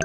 [0.00, 0.04] Då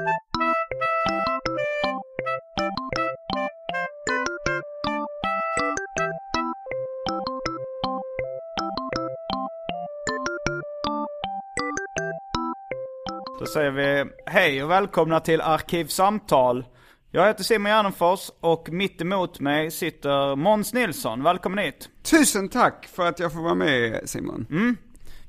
[13.46, 16.64] säger vi hej och välkomna till Arkivsamtal.
[17.10, 21.22] Jag heter Simon Gärdenfors och mitt emot mig sitter Måns Nilsson.
[21.22, 21.88] Välkommen hit.
[22.02, 24.46] Tusen tack för att jag får vara med Simon.
[24.50, 24.76] Mm.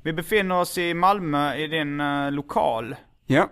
[0.02, 2.96] Vi befinner oss i Malmö i din uh, lokal.
[3.26, 3.48] Ja,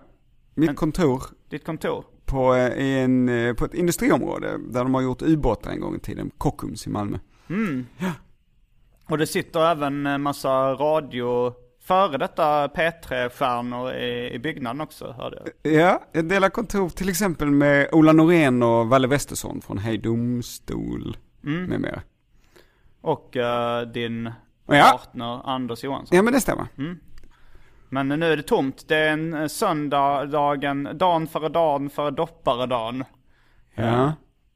[0.55, 1.23] mitt kontor.
[1.49, 2.05] Ditt kontor.
[2.25, 5.99] På, eh, en, eh, på ett industriområde där de har gjort ubåtar en gång i
[5.99, 6.31] tiden.
[6.37, 7.17] Kockums i Malmö.
[7.49, 7.85] Mm.
[7.97, 8.11] Ja.
[9.09, 15.41] Och det sitter även en massa radio före detta P3-stjärnor i, i byggnaden också, hörde
[15.63, 15.73] jag.
[15.73, 21.17] Ja, jag delar kontor till exempel med Ola Norén och Valle Westesson från Hej Domstol
[21.43, 21.63] mm.
[21.63, 22.01] med mera.
[23.01, 24.31] Och uh, din
[24.67, 24.83] ja.
[24.91, 26.15] partner Anders Johansson.
[26.15, 26.67] Ja, men det stämmer.
[26.77, 26.99] Mm.
[28.03, 28.87] Men nu är det tomt.
[28.87, 33.03] Det är en eh, söndag, dagen, före dagen före dopparedagen.
[33.75, 34.13] Ja.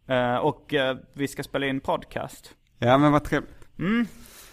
[0.10, 2.56] Uh, och uh, vi ska spela in podcast.
[2.80, 3.68] Ja, men vad trevligt.
[3.80, 4.08] Mm.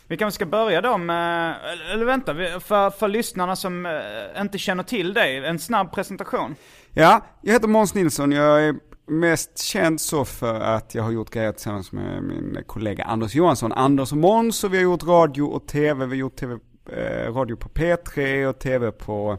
[0.08, 1.56] Vi kanske ska börja då med,
[1.92, 6.54] eller vänta, för, för lyssnarna som eh, inte känner till dig, en snabb presentation.
[6.92, 8.74] Ja, jag heter Måns Nilsson, jag är
[9.06, 13.72] mest känd så för att jag har gjort grejer tillsammans med min kollega Anders Johansson.
[13.72, 16.58] Anders och Måns, och vi har gjort radio och tv, vi har gjort TV,
[16.92, 19.38] eh, radio på P3 och tv på,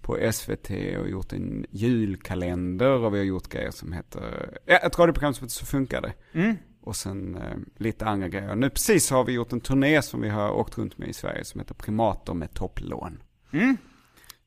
[0.00, 4.98] på SVT och gjort en julkalender och vi har gjort grejer som heter, ja, ett
[4.98, 6.12] radioprogram som heter Så funkar det.
[6.32, 6.56] Mm
[6.88, 8.54] och sen eh, lite andra grejer.
[8.54, 11.44] Nu precis har vi gjort en turné som vi har åkt runt med i Sverige
[11.44, 13.22] som heter Primater med topplån.
[13.52, 13.76] Mm.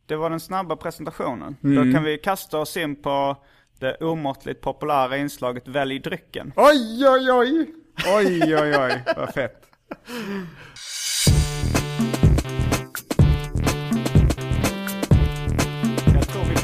[0.05, 1.55] Det var den snabba presentationen.
[1.63, 1.75] Mm.
[1.75, 3.43] Då kan vi kasta oss in på
[3.79, 6.53] det omåttligt populära inslaget Välj drycken.
[6.55, 7.73] Oj, oj, oj!
[8.15, 9.65] Oj, oj, oj, vad fett.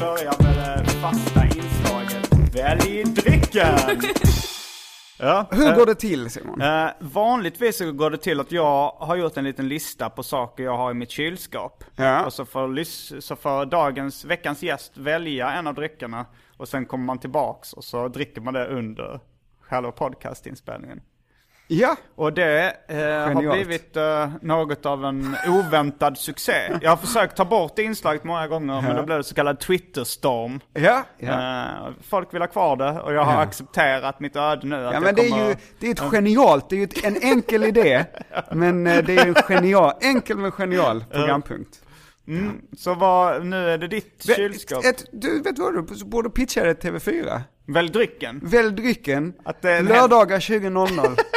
[0.00, 3.78] Börjar med det fasta inslaget Välj drycken!
[5.20, 6.60] Ja, Hur går det till Simon?
[6.60, 10.64] Eh, vanligtvis så går det till att jag har gjort en liten lista på saker
[10.64, 11.84] jag har i mitt kylskåp.
[11.96, 12.26] Ja.
[12.26, 12.84] Och så får,
[13.20, 16.26] så får dagens, veckans gäst välja en av dryckerna.
[16.56, 19.20] Och sen kommer man tillbaks och så dricker man det under
[19.60, 21.00] själva podcastinspelningen.
[21.70, 21.96] Ja.
[22.14, 26.78] Och det eh, har blivit eh, något av en oväntad succé.
[26.82, 28.80] Jag har försökt ta bort inslaget många gånger, ja.
[28.80, 30.60] men då blev det så kallad Twitterstorm.
[30.74, 31.62] Ja, ja.
[31.62, 33.40] Eh, folk vill ha kvar det och jag har ja.
[33.40, 34.76] accepterat mitt öde nu.
[34.76, 37.64] Ja, men det är ju det är ett genialt, det är ju ett, en enkel
[37.64, 38.04] idé,
[38.52, 41.80] men eh, det är en genial, enkel men genial programpunkt.
[42.28, 44.84] Mm, så vad, nu är det ditt vet, kylskåp.
[44.84, 47.40] Ett, du, vet vad du borde pitcha det TV4?
[47.66, 48.40] Välj drycken.
[48.42, 49.34] Välj drycken.
[49.62, 51.18] Lördagar 20.00.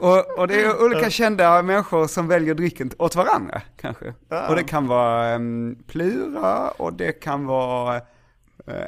[0.00, 4.14] Och, och, det är olika kända människor som väljer drycken åt varandra, kanske.
[4.28, 4.48] Ja.
[4.48, 8.02] Och det kan vara um, Plura, och det kan vara, uh,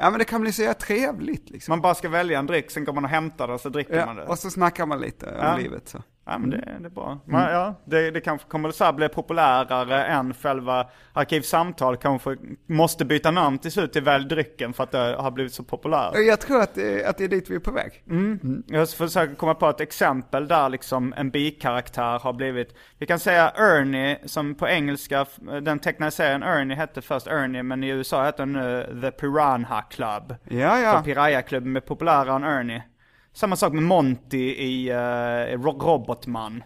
[0.00, 1.72] ja men det kan bli så trevligt liksom.
[1.72, 3.96] Man bara ska välja en dryck, sen går man och hämtar det och så dricker
[3.96, 4.22] ja, man det.
[4.22, 6.02] Och så snackar man lite om livet så.
[6.30, 7.20] Ja men det, det är bra.
[7.24, 7.52] Men, mm.
[7.52, 12.36] ja, det, det kanske kommer så här bli populärare än själva Arkivsamtal kanske
[12.66, 16.14] måste byta namn till slut till Välj drycken för att det har blivit så populärt.
[16.14, 18.02] Jag tror att det, att det är dit vi är på väg.
[18.10, 18.40] Mm.
[18.42, 18.62] Mm.
[18.66, 23.52] Jag försöker komma på ett exempel där liksom en bikaraktär har blivit, vi kan säga
[23.56, 25.26] Ernie som på engelska,
[25.62, 29.82] den tecknade serien Ernie hette först Ernie men i USA heter den nu The Piranha
[29.82, 30.34] Club.
[30.44, 30.92] Ja ja.
[30.92, 32.82] För Piraya-klubben är populärare än Ernie.
[33.32, 36.64] Samma sak med Monty i uh, Robotman.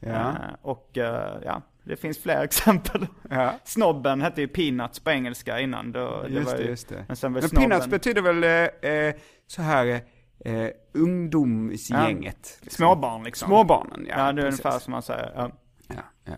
[0.00, 0.10] Ja.
[0.10, 1.04] Uh, och uh,
[1.44, 3.06] ja, det finns fler exempel.
[3.30, 3.54] Ja.
[3.64, 5.92] Snobben hette ju Peanuts på engelska innan.
[5.92, 7.04] Då, just det, var ju, just det.
[7.06, 10.00] Men, sen men Peanuts betyder väl eh, så här
[10.44, 12.58] eh, ungdomsgänget.
[12.62, 12.70] Ja.
[12.70, 13.46] Småbarn liksom.
[13.46, 14.26] Småbarnen, ja.
[14.26, 14.64] Ja, det är precis.
[14.64, 15.32] ungefär som man säger.
[15.34, 15.50] Ja.
[15.88, 15.94] Ja,
[16.24, 16.32] ja.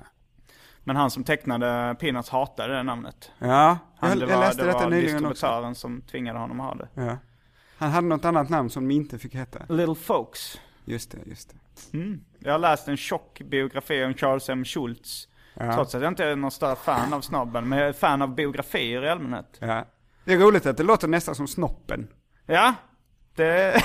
[0.84, 3.30] Men han som tecknade Peanuts hatade det namnet.
[3.38, 5.28] ja Han, jag, det jag var, läste det detta var nyligen också.
[5.28, 6.88] distributören som tvingade honom att ha det.
[6.94, 7.16] Ja.
[7.78, 9.58] Han hade något annat namn som de inte fick heta.
[9.68, 10.60] Little Folks.
[10.84, 11.98] Just det, just det.
[11.98, 12.20] Mm.
[12.38, 14.64] Jag har läst en tjock biografi om Charles M.
[14.64, 15.28] Schultz.
[15.54, 15.74] Ja.
[15.74, 18.34] Trots att jag inte är någon större fan av snobben, men jag är fan av
[18.34, 19.56] biografier i allmänhet.
[19.60, 19.84] Ja.
[20.24, 22.08] Det är roligt att det låter nästan som Snoppen.
[22.46, 22.74] Ja,
[23.34, 23.82] det...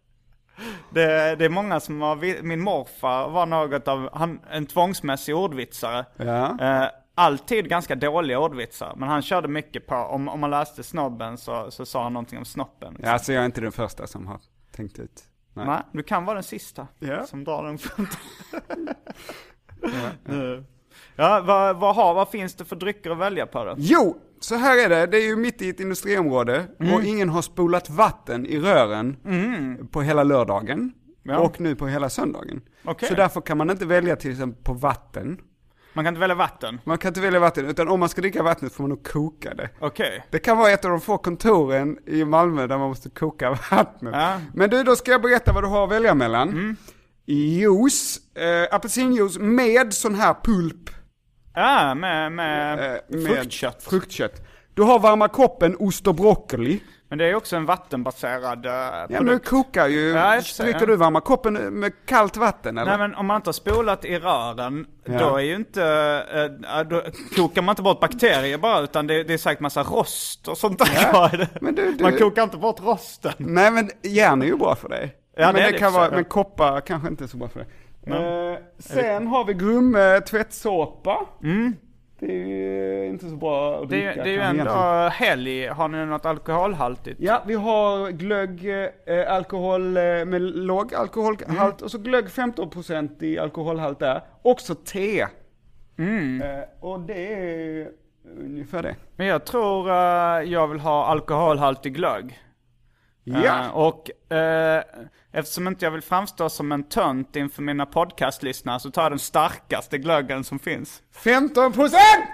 [0.90, 6.06] det, det är många som har, min morfar var något av, han, en tvångsmässig ordvitsare.
[6.16, 6.60] Ja.
[6.60, 11.38] Eh, alltid ganska dåliga ordvitsar, men han körde mycket på, om, om man läste snobben
[11.38, 12.96] så, så sa han någonting om snoppen.
[13.02, 14.40] Ja, alltså jag är inte den första som har
[14.72, 15.22] tänkt ut.
[15.54, 15.66] Nej.
[15.66, 17.26] Nej, du kan vara den sista Ja.
[17.26, 18.18] som drar den skämtet.
[19.82, 20.62] ja,
[21.16, 23.74] ja vad, vad, har, vad finns det för drycker att välja på då?
[23.78, 25.06] Jo, så här är det.
[25.06, 26.94] Det är ju mitt i ett industriområde Mm.
[26.94, 29.16] och ingen har spolat vatten i rören
[29.92, 30.92] på hela lördagen.
[31.22, 31.38] Ja.
[31.38, 32.60] Och nu på hela söndagen.
[32.84, 33.08] Okej.
[33.08, 35.40] Så därför kan man inte välja till exempel på vatten.
[35.96, 36.80] Man kan inte välja vatten?
[36.84, 39.54] Man kan inte välja vatten, utan om man ska dricka vattnet får man nog koka
[39.54, 39.70] det.
[39.78, 40.26] Okej.
[40.30, 44.14] Det kan vara ett av de få kontoren i Malmö där man måste koka vattnet.
[44.14, 44.32] Ja.
[44.32, 44.46] Mm.
[44.54, 46.76] Men du, då ska jag berätta vad du har att välja mellan.
[47.26, 50.90] Juice, eh, apelsinjuice med sån här pulp.
[51.54, 53.82] Ja, med, med, eh, med fruktkött.
[53.82, 54.46] Fruktkött.
[54.74, 56.80] Du har varma koppen, ost och broccoli.
[57.08, 59.48] Men det är också en vattenbaserad uh, Ja, men du produkt.
[59.48, 60.08] kokar ju.
[60.08, 60.86] Ja, Dricker ja.
[60.86, 62.90] du varma koppen med kallt vatten eller?
[62.98, 65.18] Nej men om man inte har spolat i rören, Ja.
[65.18, 65.82] då är ju inte,
[66.64, 67.02] eh, då
[67.36, 70.78] kokar man inte bort bakterier bara, utan det, det är säkert massa rost och sånt
[70.78, 71.48] där det.
[71.60, 73.32] men du- du- Man kokar inte bort rosten.
[73.36, 75.14] Nej men järn är ju bra för dig.
[75.36, 76.24] Ja, men det det, kan vara, men ja.
[76.24, 77.68] koppar kanske inte är så bra för dig.
[78.06, 81.26] Eh, sen har vi Grumme tvättsåpa.
[82.18, 83.88] Det är ju inte så bra att.
[83.88, 84.10] Det, dricka.
[84.20, 87.20] är- det är ju ändå helg, har ni något alkoholhaltigt?
[87.20, 88.68] Ja, vi har glögg,
[89.06, 91.84] eh, alkohol eh, med låg alkoholhalt Mm.
[91.84, 94.20] och så glögg 15% i alkoholhalt där.
[94.42, 95.26] Också te.
[95.98, 96.42] Mm.
[96.42, 97.88] Eh, och det är
[98.40, 98.96] ungefär det.
[99.16, 102.38] Men jag tror eh, jag vill ha alkoholhaltig glögg.
[103.24, 103.44] Ja.
[103.44, 104.82] Eh, och eh,
[105.36, 109.18] eftersom inte jag vill framstå som en tönt inför mina podcastlyssnare så tar jag den
[109.18, 111.02] starkaste glöggen som finns.
[111.14, 112.24] 15 procent!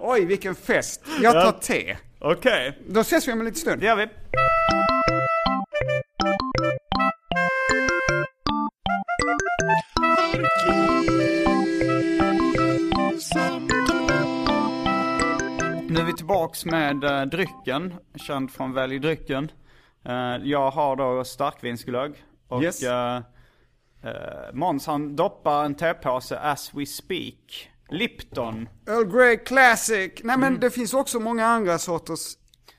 [0.00, 1.04] Oj, vilken fest.
[1.20, 1.96] Jag tar te.
[2.20, 3.80] Okej, Då ses vi om en liten stund.
[3.80, 4.06] det gör vi.
[15.88, 19.50] Nu är vi tillbaks med uh, drycken, känd från Välj drycken.
[20.04, 22.24] Eh, jag har då starkvinsglögg.
[22.48, 22.82] Och Yes.
[22.82, 23.16] eh,
[24.02, 27.70] eh, Måns han doppar en tepåse as we speak.
[27.90, 28.68] Lipton.
[28.86, 30.12] Earl Grey Classic.
[30.24, 32.20] Nej men det finns också många andra sorters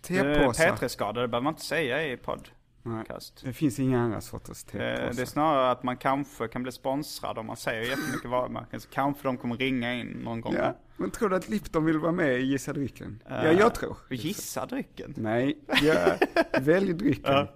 [0.02, 0.68] tepåsar.
[0.68, 3.42] Eh, P3-skador, det behöver man inte säga i podcast.
[3.44, 5.26] Det finns inga andra sorters Eh, Det är tepåsar.
[5.26, 8.80] snarare att man kanske kan bli sponsrad om man säger jättemycket varumärken.
[8.82, 10.54] Så kanske de kommer ringa in någon gång.
[10.58, 10.76] Ja.
[11.00, 13.24] Men tror du att Lipton vill vara med i Gissa drycken?
[13.30, 13.98] ja, Eh, jag tror.
[14.10, 15.14] Gissa drycken.
[15.18, 16.20] Nej, jag
[16.62, 17.48] välj drycken.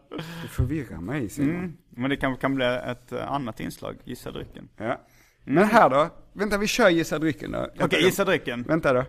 [0.42, 1.56] Du förvirrar mig Simon.
[1.56, 1.78] Mm.
[1.90, 4.70] Men det kanske kan bli ett eh, annat inslag, Gissa drycken.
[4.78, 5.02] Ja.
[5.44, 6.10] Men här då?
[6.34, 7.60] Vänta, vi kör Gissa drycken då.
[7.60, 8.64] Okej, Vänta, gissa drycken.
[8.64, 9.06] Vänta då.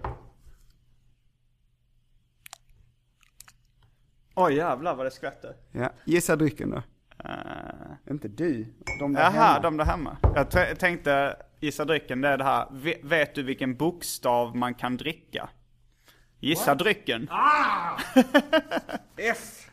[4.34, 5.54] Oj jävlar vad det skvätter.
[5.72, 6.82] Ja, gissa drycken då.
[7.28, 8.66] Uh, Inte du,
[8.98, 9.60] de där jaha, hemma.
[9.60, 10.16] de där hemma.
[10.34, 12.66] Jag tänkte, gissa drycken, det är det här.
[12.70, 15.48] Ve- vet du vilken bokstav man kan dricka?
[16.40, 17.28] Gissa drycken.
[19.16, 19.70] F.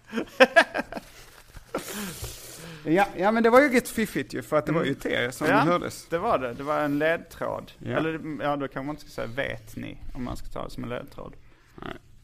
[2.86, 5.31] ja, ja, men det var ju rätt fiffigt ju, för att det var ju te
[5.31, 6.07] som Ja, hördes.
[6.10, 6.53] det var det.
[6.53, 7.71] Det var en ledtråd.
[7.79, 7.91] Ja.
[7.98, 10.83] Eller ja, då kan man inte säga vet ni, om man ska ta det som
[10.83, 11.33] en ledtråd.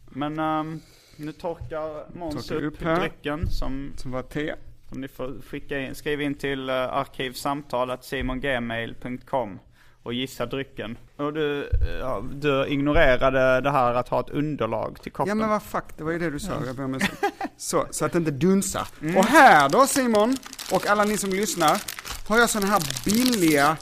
[0.09, 0.81] Men ehm,
[1.17, 4.53] nu torkar Måns upp, upp drycken som, Som var te.
[4.89, 9.59] Som ni får skicka in, skriva in till uh, arkivsamtalet simongmail.com
[10.07, 10.97] och gissa drycken.
[11.15, 15.29] Och du, eh, ja, du ignorerade det här att ha ett underlag till koppen.
[15.29, 16.53] Ja men vad fuck, det var ju det du sa.
[16.65, 17.23] Jag ber om ursäkt.
[17.57, 18.87] så, så att det inte dunsar.
[19.17, 20.37] Och här då Simon,
[20.71, 21.81] och alla ni som lyssnar,
[22.27, 23.77] har jag sådana här billiga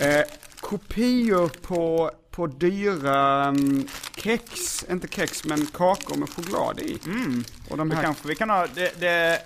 [0.00, 0.22] eh,
[0.60, 6.98] kopior på, på dyra mm, kex, inte kex men kakor med choklad i.
[7.70, 9.38] Och de här, kanske vi kan ha, det, det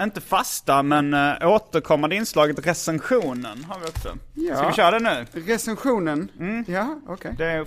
[0.00, 4.16] inte fasta men uh, återkommande inslaget recensionen har vi också.
[4.34, 4.56] Ja.
[4.56, 5.40] Ska vi köra det nu?
[5.40, 6.28] recensionen,
[6.68, 7.34] ja okej.
[7.38, 7.64] Det är.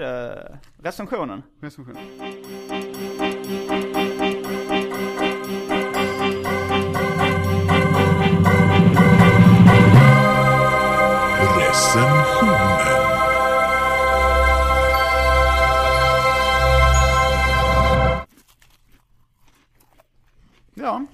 [0.00, 0.06] Uh,
[0.82, 1.42] recensionen.
[1.62, 2.02] Recensionen.
[11.58, 13.00] Recensionen.
[20.74, 21.06] Ja,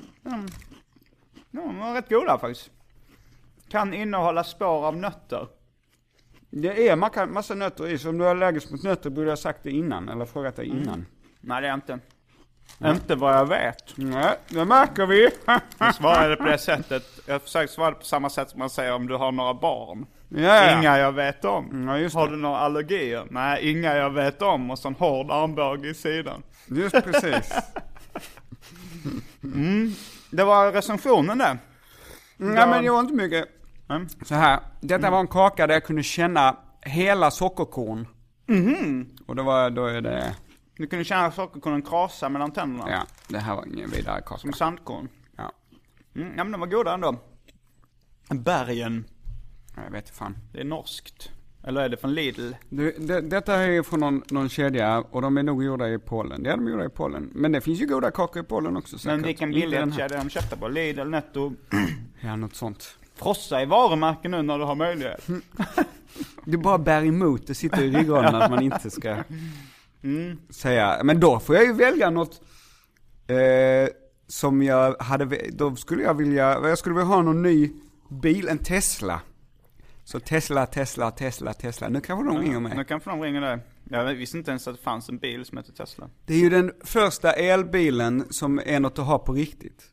[1.50, 2.70] var rätt goda faktiskt.
[3.68, 5.48] Kan innehålla spår av nötter.
[6.50, 9.32] Det är massa, massa nötter i, så om du är allergisk mot nötter borde jag
[9.32, 11.06] ha sagt det innan, eller frågat dig innan.
[11.40, 11.98] Nej det är jag inte.
[12.84, 13.96] Inte vad jag vet.
[13.96, 15.28] Nej, det märker vi.
[15.78, 17.04] Jag svarade på det sättet.
[17.26, 20.06] Jag försöker svara på samma sätt som man säger om du har några barn.
[20.28, 20.78] ja, ja.
[20.78, 21.88] Inga jag vet om.
[21.88, 23.26] Ja, just har du några allergier?
[23.30, 24.70] Nej, inga jag vet om.
[24.70, 26.42] Och så en hård armbåge i sidan.
[26.66, 27.54] Just precis.
[30.30, 31.58] Det var recensionen det.
[32.36, 33.48] Nej men det var inte mycket.
[33.88, 34.08] Mm.
[34.08, 38.08] Så här, detta var en kaka där jag kunde känna hela sockerkorn.
[39.26, 40.36] Och då var, då är det,
[40.76, 42.90] Du kunde känna sockerkornen krasa mellan tänderna.
[42.90, 44.38] ja, det här var ingen vidare kaka.
[44.40, 45.08] Som sandkorn.
[45.36, 45.52] Ja,
[46.14, 47.16] Mm, ja men de var goda ändå.
[48.28, 49.04] Bergen.
[49.84, 50.36] jag vet inte fan.
[50.52, 51.30] Det är norskt.
[51.66, 52.52] Eller är det från Lidl?
[52.68, 56.42] Du, det, detta är från någon, någon kedja och de är nog gjorda i Polen.
[56.42, 57.30] Det är de gjorda i Polen.
[57.34, 59.16] Men det finns ju goda kakor i Polen också säkert.
[59.16, 60.68] Men vilken biljettkedja de köpte på?
[60.68, 61.52] Lidl, Netto.
[62.20, 62.98] Ja, något sånt.
[63.14, 65.26] Frossa i varumärken nu när du har möjlighet.
[66.44, 69.16] Du bara bär emot, det sitter i ryggraden att man inte ska
[70.50, 71.00] säga.
[71.04, 72.40] Men då får jag ju välja något
[73.26, 73.36] eh,
[74.26, 77.70] som jag hade, då skulle jag vilja, jag skulle vilja ha någon ny
[78.08, 79.20] bil, en Tesla.
[80.06, 81.88] Så Tesla, Tesla, Tesla, Tesla.
[81.88, 82.84] Nu kanske de ringer Nu mig.
[82.84, 83.58] kanske de ringer dig.
[83.84, 86.10] Jag visste inte ens att det fanns en bil som heter Tesla.
[86.24, 89.92] Det är ju den första elbilen som är något att ha på riktigt.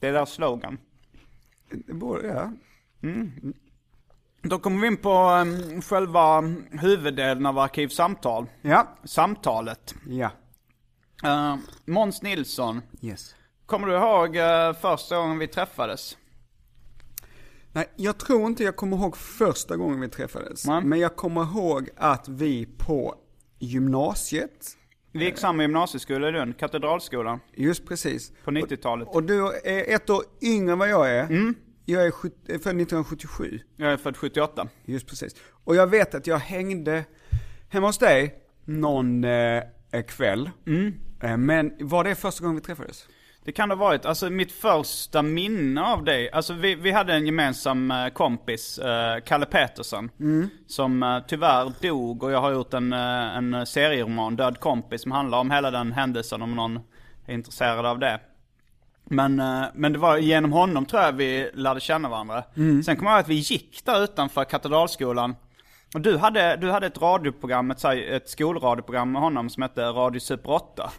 [0.00, 0.78] Det är deras slogan.
[1.86, 2.52] Borde, ja.
[4.42, 8.46] Då kommer vi in på um, själva huvuddelen av Arkivsamtal.
[8.62, 8.88] Ja.
[9.04, 9.94] Samtalet.
[10.08, 10.30] Ja.
[11.24, 12.82] Uh, Måns Nilsson.
[13.00, 13.34] Yes.
[13.66, 16.16] Kommer du ihåg uh, första gången vi träffades?
[17.72, 20.66] Nej, jag tror inte jag kommer ihåg första gången vi träffades.
[20.66, 20.84] Nej.
[20.84, 23.14] Men jag kommer ihåg att vi på
[23.58, 24.76] gymnasiet,
[25.12, 28.32] Vi gick samma gymnasieskola i Lund, Katedralskolan, just precis.
[28.44, 29.08] på 90-talet.
[29.10, 31.54] Och du är ett år yngre än vad jag är.
[31.84, 33.60] Jag är är född 1977.
[33.76, 34.68] Jag är född 78.
[34.84, 35.34] Just precis.
[35.64, 37.04] Och jag vet att jag hängde
[37.68, 38.34] hemma hos dig
[38.64, 39.62] någon eh,
[40.08, 40.50] kväll.
[41.22, 43.08] Eh, men var det första gången vi träffades?
[43.50, 44.06] Det kan det ha varit.
[44.06, 49.20] Alltså mitt första minne av dig, alltså vi, vi hade en gemensam eh, kompis, eh,
[49.20, 50.10] Kalle Petersson.
[50.66, 55.38] Som eh, tyvärr dog och jag har gjort en, en serieroman, Död kompis, som handlar
[55.38, 56.80] om hela den händelsen om någon
[57.26, 58.20] är intresserad av det.
[59.04, 59.36] Men,
[59.74, 62.44] men det var genom honom tror jag vi lärde känna varandra.
[62.84, 65.36] Sen kommer jag ihåg att vi gick där utanför Katedralskolan.
[65.94, 70.20] Och du hade, du hade ett radioprogram, ett, ett skolradioprogram med honom som hette Radio
[70.20, 70.90] Super 8.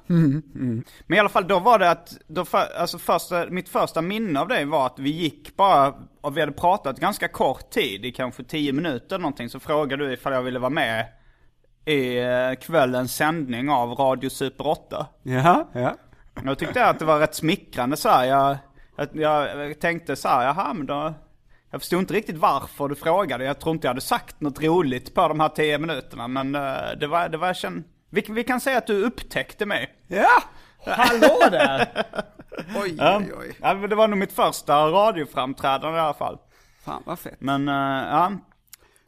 [1.08, 4.40] Men i alla fall då var det att, då, för, alltså första, mitt första minne
[4.40, 8.12] av det var att vi gick bara, och vi hade pratat ganska kort tid, i
[8.12, 11.06] kanske 10 minuter eller någonting, så frågade du ifall jag ville vara med
[11.86, 15.06] i eh, kvällens sändning av Radio Super 8.
[15.24, 15.96] Ja, ja.
[16.46, 18.26] Jag tyckte att det var rätt smickrande så här.
[18.26, 18.58] Jag,
[19.14, 21.14] jag, jag tänkte så här, jaha men då,
[21.72, 23.44] jag förstod inte riktigt varför du frågade.
[23.46, 26.62] Jag tror inte jag hade sagt något roligt på de här 10 minuterna, men eh,
[27.00, 29.90] det var, det var jag kände, vi, vi kan säga att du upptäckte mig.
[30.08, 30.44] Ja!
[30.86, 31.88] Hallå där!
[32.84, 33.56] oj, oj, oj.
[33.62, 36.38] Ja, det var nog mitt första radioframträdande i alla fall.
[36.86, 37.36] Fan vad fett.
[37.42, 37.74] Men, eh,
[38.10, 38.32] ja.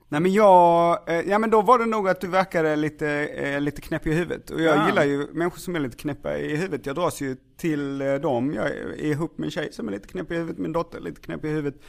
[0.10, 3.82] Nej men jag, eh, ja men då var det nog att du verkade lite, lite
[3.82, 4.50] knäpp i huvudet.
[4.50, 4.86] Och jag Ja.
[4.88, 6.86] gillar ju människor som är lite knäppa i huvudet.
[6.86, 8.53] Jag dras ju till dem.
[8.53, 11.01] Jag är ihop med en tjej som är lite knäpp i huvudet, min dotter är
[11.01, 11.82] lite knäpp i huvudet.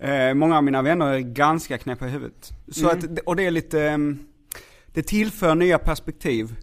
[0.00, 2.50] Eh, många av mina vänner är ganska knäppa i huvudet.
[2.72, 4.18] Så att, och det är lite, ehm,
[4.86, 6.56] det tillför nya perspektiv.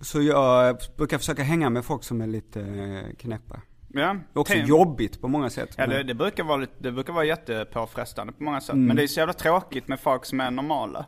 [0.00, 3.60] Så jag brukar försöka hänga med folk som är lite eh, knäppa.
[3.88, 4.16] ja.
[4.32, 5.74] Också Tänk- jobbigt på många sätt.
[5.76, 8.76] Ja, det, det, brukar vara lite, det brukar vara jättepåfrestande på många sätt.
[8.76, 11.06] Men det är så jävla tråkigt med folk som är normala.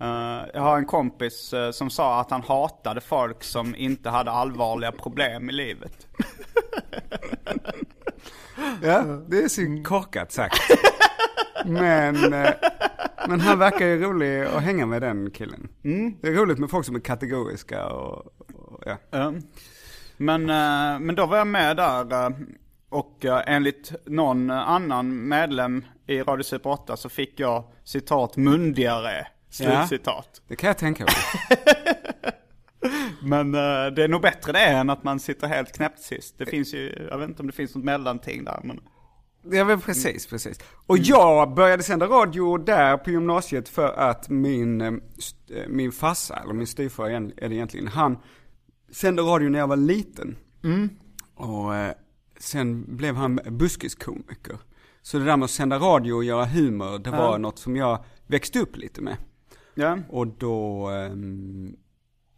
[0.00, 4.30] Eh, jag har en kompis eh, som sa att han hatade folk som inte hade
[4.30, 6.06] allvarliga problem i livet.
[8.82, 10.60] Ja, det är så korkat sagt.
[11.64, 12.50] Men, eh,
[13.28, 15.68] men han verkar ju rolig att hänga med den killen.
[16.20, 18.96] Det är roligt med folk som är kategoriska och, och ja.
[19.10, 19.32] Ja.
[20.16, 22.30] Men, eh, men då var jag med där eh,
[22.88, 29.26] och enligt någon annan medlem i Radio Super 8 så fick jag citat mundiare.
[29.50, 30.42] Slutcitat.
[30.48, 31.14] Det kan jag tänka mig.
[33.22, 36.34] Men eh, det är nog bättre det än att man sitter helt knäppt sist.
[36.38, 38.80] Det finns ju, jag vet inte om det finns något mellanting där men.
[39.50, 40.58] Ja men precis, precis.
[40.86, 46.36] Och jag började sända radio där på gymnasiet för att min, eh, eh, min farsa,
[46.36, 48.18] eller min styvfar är det egentligen, han
[48.90, 50.36] sände radio när jag var liten.
[51.34, 51.92] Och eh,
[52.38, 54.56] sen blev han buskiskomiker.
[55.02, 58.04] Så det där med att sända radio och göra humor, det var något som jag
[58.26, 59.16] växte upp lite med.
[59.74, 59.98] Ja.
[60.08, 61.76] Och då, ehm,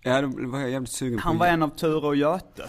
[0.06, 2.64] Ja, då var jag jävligt sugen Han på var en av Ture och Göte.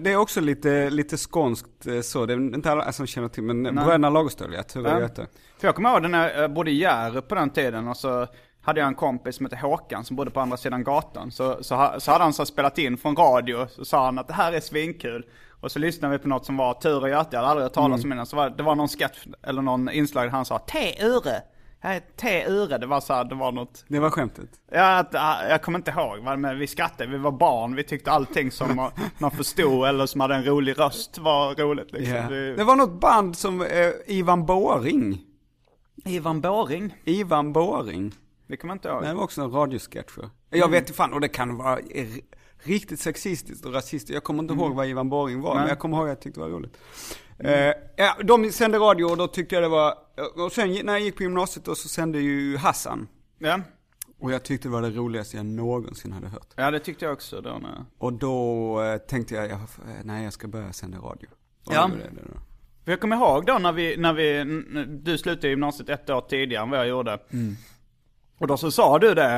[0.00, 3.42] Det är också lite, lite skånskt eh, så, det är inte alla som känner till,
[3.42, 4.94] men Bröderna Lagerstål, ja, Ture Ja.
[4.94, 5.26] och Göte.
[5.58, 8.26] För jag kommer ihåg när jag bodde i Hjärup på den tiden och så
[8.62, 11.30] hade jag en kompis som hette Håkan som bodde på andra sidan gatan.
[11.30, 14.34] Så, så, så hade han så spelat in från radio, så sa han att det
[14.34, 15.26] här är svinkul.
[15.60, 17.72] Och så lyssnade vi på något som var Ture och Göte, jag hade aldrig hört
[17.72, 18.26] talas om innan.
[18.26, 21.42] Så var, det var någon sketch, eller någon inslag där han sa T-ure.
[21.82, 23.84] Är T-ure, det var så här, det var något.
[23.88, 24.48] Det var skämtet.
[24.72, 25.04] Ja,
[25.48, 29.30] jag kommer inte ihåg, men vi skrattade, vi var barn, vi tyckte allting som man-
[29.30, 32.28] förstod eller som hade en rolig röst var roligt liksom.
[32.30, 33.68] Vi- Det var något band som, eh,
[34.06, 35.20] Ivan Båring.
[36.04, 38.14] Ivan Båring, Ivan Båring.
[38.46, 39.02] det kommer jag inte ihåg.
[39.02, 40.12] Det var också en radiosketch.
[40.50, 41.78] Jag vet inte fan, och det kan vara
[42.62, 44.10] riktigt sexistiskt och rasistiskt.
[44.14, 46.40] Jag kommer inte ihåg vad Ivan Båring var, men jag kommer ihåg att jag tyckte
[46.40, 46.76] det var roligt.
[47.44, 49.94] Eh, ja, de sände radio och då tyckte jag det var,
[50.44, 53.08] och sen när jag gick på gymnasiet då så sände ju Hassan.
[53.38, 53.60] Ja.
[54.18, 56.48] Och jag tyckte det var det roligaste jag någonsin hade hört.
[56.56, 57.58] Ja, det tyckte jag också då.
[57.58, 57.84] När...
[57.98, 59.60] Och då eh, tänkte jag, jag,
[60.04, 61.28] nej jag ska börja sända radio.
[61.66, 61.90] Och Ja.
[61.98, 62.40] det det.
[62.84, 64.44] För jag kommer ihåg då när vi, när vi,
[65.02, 67.18] du slutade gymnasiet ett år tidigare än vad jag gjorde.
[68.38, 69.32] Och då så sa du det,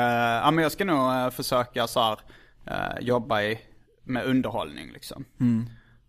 [0.44, 2.18] ja men jag ska nog eh, försöka så här,
[2.66, 3.60] eh, jobba i,
[4.04, 5.24] med underhållning liksom.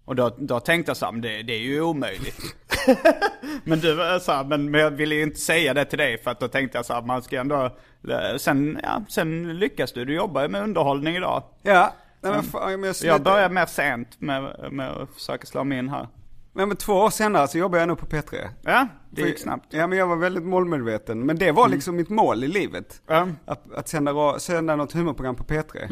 [0.06, 2.56] Och då, då tänkte jag så här, det, det är ju omöjligt.
[3.64, 6.18] men du var så här, men, men jag ville ju inte säga det till dig
[6.18, 7.66] för att då tänkte jag så här, man ska ändå,
[8.10, 11.44] eh, sen, ja, sen lyckas du, du jobbar ju med underhållning idag.
[11.62, 15.64] Ja, nej, men, fan, men jag, jag började mer sent med, med att försöka slå
[15.64, 16.08] mig in här.
[16.54, 18.50] Men, men två år senare så jobbar jag nu på P3.
[18.62, 19.66] Ja, det gick snabbt.
[19.70, 21.26] Ja men jag var väldigt målmedveten.
[21.26, 23.02] Men det var liksom mitt mål i livet.
[23.08, 23.28] Ja.
[23.46, 25.88] Att, att sända, sända något humorprogram på P3.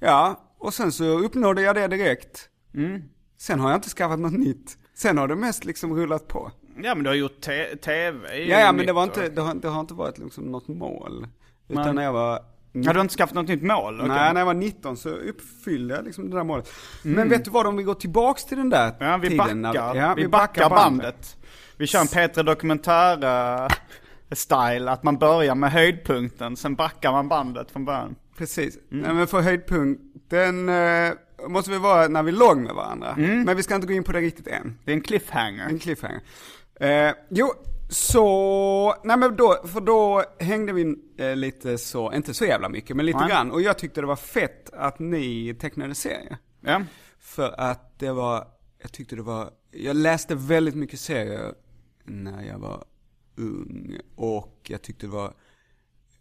[0.00, 2.48] Ja, och sen så uppnådde jag det direkt.
[3.40, 4.78] Sen har jag inte skaffat något nytt.
[4.94, 6.50] Sen har det mest liksom rullat på.
[6.82, 7.40] Ja men du har gjort
[7.84, 10.68] tv Ja, ja men det var inte, det har, det har inte varit liksom något
[10.68, 11.26] mål.
[11.68, 11.94] Utan Nej.
[11.94, 12.40] när jag var...
[12.86, 13.94] Har du inte skaffat något nytt mål?
[14.00, 14.08] Okej.
[14.08, 16.72] Nej, när jag var 19 så uppfyllde jag liksom det där målet.
[17.02, 19.62] Men vet du vad, om vi går tillbaks till den där Ja, vi tiden.
[19.62, 19.94] backar.
[19.94, 21.36] när- ja, vi, backar bandet.
[21.76, 23.24] Vi kör en P3 Dokumentär
[23.64, 23.68] eh,
[24.32, 28.14] style, att man börjar med höjdpunkten, sen backar man bandet från början.
[28.38, 28.78] Precis.
[28.88, 31.12] Nej, men för höjdpunkten eh,
[31.48, 33.14] måste vi vara när vi låg med varandra.
[33.16, 34.78] Men vi ska inte gå in på det riktigt än.
[34.84, 35.66] Det är en cliffhanger.
[35.66, 36.20] En cliffhanger.
[36.80, 37.52] Eh, jo,
[37.90, 42.96] så, nej men då, för då hängde vi eh, lite så, inte så jävla mycket,
[42.96, 43.28] men lite Nej.
[43.28, 43.50] grann.
[43.50, 46.36] Och jag tyckte det var fett att ni tecknade serier.
[46.60, 46.82] Ja.
[47.18, 48.48] För att det var,
[48.82, 51.54] jag tyckte det var, jag läste väldigt mycket serier
[52.04, 52.84] när jag var
[53.36, 53.98] ung.
[54.16, 55.32] Och jag tyckte det var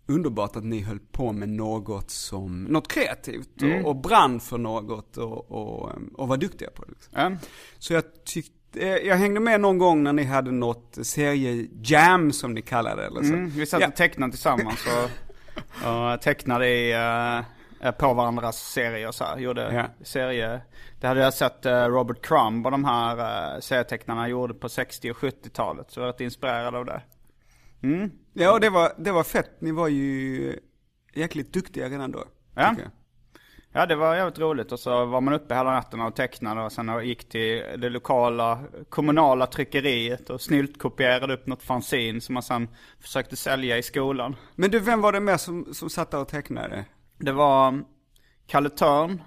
[0.09, 5.17] underbart att ni höll på med något som, något kreativt och, och brann för något
[5.17, 6.91] och, och, och var duktiga på det.
[6.91, 7.13] Liksom.
[7.15, 7.31] ja.
[7.79, 12.53] Så jag tyckte, eh, jag hängde med någon gång när ni hade något seriejam som
[12.53, 13.33] ni kallade det eller så.
[13.33, 13.87] Mm, vi satt Ja.
[13.87, 15.09] och tecknade tillsammans och,
[16.13, 16.91] och tecknade i,
[17.81, 19.37] eh, på varandras serier så här.
[19.37, 20.05] Gjorde Ja.
[20.05, 20.61] serie,
[20.99, 23.17] det hade jag sett eh, Robert Crumb och de här
[23.55, 25.91] uh, serietecknarna gjorde på 60 och 70-talet.
[25.91, 27.01] Så jag var rätt inspirerad av det.
[27.83, 28.11] Mm.
[28.39, 29.61] Ja, och det var, det var fett.
[29.61, 30.59] Ni var ju
[31.13, 32.23] jäkligt duktiga redan då.
[32.55, 32.75] Ja.
[33.71, 36.71] Ja det var jävligt roligt och så var man uppe hela natten och tecknade och
[36.71, 42.67] sen gick till det lokala kommunala tryckeriet och snyltkopierade upp något fanzine som man sen
[42.99, 44.35] försökte sälja i skolan.
[44.55, 46.85] Men du, vem var det mer som, som satt där och tecknade?
[47.17, 47.83] Det var
[48.47, 49.21] Kalle Törn,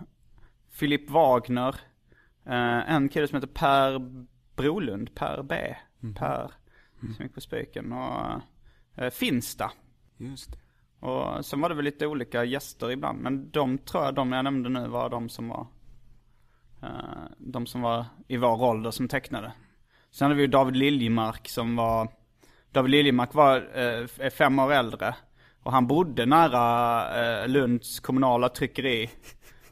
[0.70, 1.76] Filip Wagner,
[2.46, 3.98] eh, en kille som heter Per
[4.56, 5.54] Brolund, Per B.
[6.14, 6.52] Per,
[7.00, 8.38] som gick på Spiken och eh,
[9.10, 9.72] Finsta.
[10.16, 10.58] Just det.
[11.06, 13.20] Och sen var det väl lite olika gäster ibland.
[13.20, 15.66] Men de tror jag, de jag nämnde nu var de som var
[16.82, 16.88] eh,
[17.38, 19.52] De som var i vår ålder som tecknade.
[20.10, 22.08] Sen hade vi ju David Liljemark som var
[22.72, 25.14] David Liljemark var eh, är fem år äldre.
[25.62, 29.10] Och han bodde nära eh, Lunds kommunala tryckeri.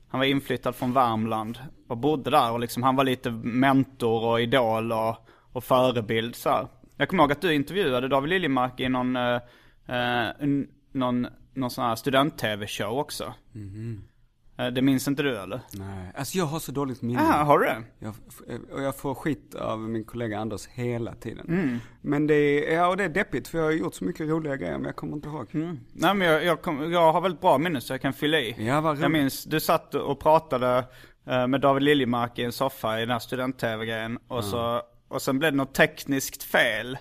[0.08, 4.40] Han var inflyttad från Värmland och bodde där och liksom han var lite mentor och
[4.40, 5.16] idol och,
[5.52, 6.68] och förebild så här.
[7.00, 9.40] Jag kommer ihåg att du intervjuade David Liljemark i någon, eh,
[9.86, 10.32] eh,
[10.92, 13.34] någon, någon sån här student-tv-show också.
[14.58, 15.60] Eh, det minns inte du eller?
[15.72, 17.22] Nej, alltså jag har så dåligt minne.
[17.22, 17.82] Ja, har du det?
[17.98, 18.14] Jag,
[18.72, 21.46] och jag får skit av min kollega Anders hela tiden.
[21.48, 21.78] Mm.
[22.00, 24.56] Men det är, ja och det är deppigt för jag har gjort så mycket roliga
[24.56, 25.48] grejer men jag kommer inte ihåg.
[25.92, 28.66] Nej men jag, jag, kom, jag har väldigt bra minne så jag kan fylla i.
[28.66, 29.02] Ja, vad roligt.
[29.02, 30.84] jag minns, du satt och pratade
[31.26, 34.18] eh, med David Liljemark i en soffa i den här student-tv-grejen.
[34.28, 36.98] Och, så, och sen blev det något tekniskt fel.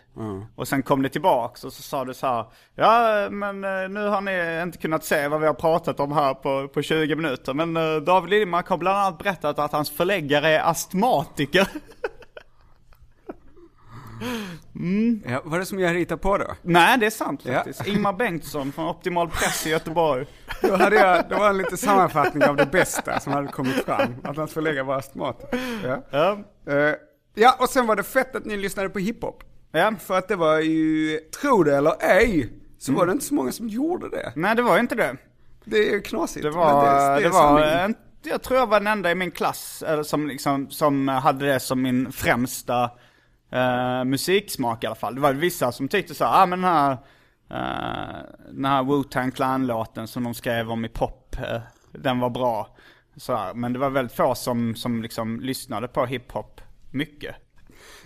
[0.55, 2.45] Och sen kom det tillbaks och så sa du så här.
[2.75, 6.33] Ja men eh, nu har ni inte kunnat se vad vi har pratat om här
[6.33, 7.53] på, på 20 minuter.
[7.53, 11.67] Men eh, David Liljemark har bland annat berättat att hans förläggare är astmatiker.
[14.75, 15.23] Mm.
[15.27, 16.45] Ja, vad är det som jag ritar på då?
[16.61, 17.81] Nej, det är sant faktiskt.
[17.85, 17.93] Ja.
[17.93, 20.25] Ingmar Bengtsson från Optimal Press i Göteborg.
[20.61, 24.15] Då hade jag, det var en liten sammanfattning av det bästa som hade kommit fram.
[24.23, 25.53] Att hans förläggare var astmat.
[25.83, 26.03] Ja.
[26.09, 26.37] Ja.
[26.73, 26.93] Uh,
[27.39, 29.43] ja, och sen var det fett att ni lyssnade på hiphop.
[29.71, 29.93] Ja.
[29.99, 32.99] För att det var ju, tro det eller ej, så mm.
[32.99, 34.33] var det inte så många som gjorde det.
[34.35, 35.17] Nej, det var inte det.
[35.65, 36.43] Det är ju knasigt.
[36.43, 39.31] Det var, det, det, det var en, jag tror jag var den enda i min
[39.31, 42.83] klass som, liksom, som hade det som min främsta
[43.53, 45.15] uh, musiksmak i alla fall.
[45.15, 48.17] Det var vissa som tyckte så ah men den här, uh,
[48.51, 51.59] den här Wu-Tang Clan-låten som de skrev om i pop, uh,
[51.91, 52.75] den var bra.
[53.17, 53.53] Så här.
[53.53, 57.35] Men det var väldigt få som, som liksom lyssnade på hiphop mycket.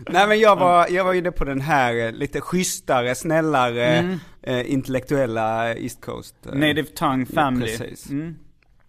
[0.09, 4.19] Nej men jag var, jag var inne på den här lite schysstare, snällare, mm.
[4.41, 6.35] eh, intellektuella East Coast.
[6.45, 7.77] Eh, Native Tongue Family.
[7.77, 8.09] Precis.
[8.09, 8.35] Mm.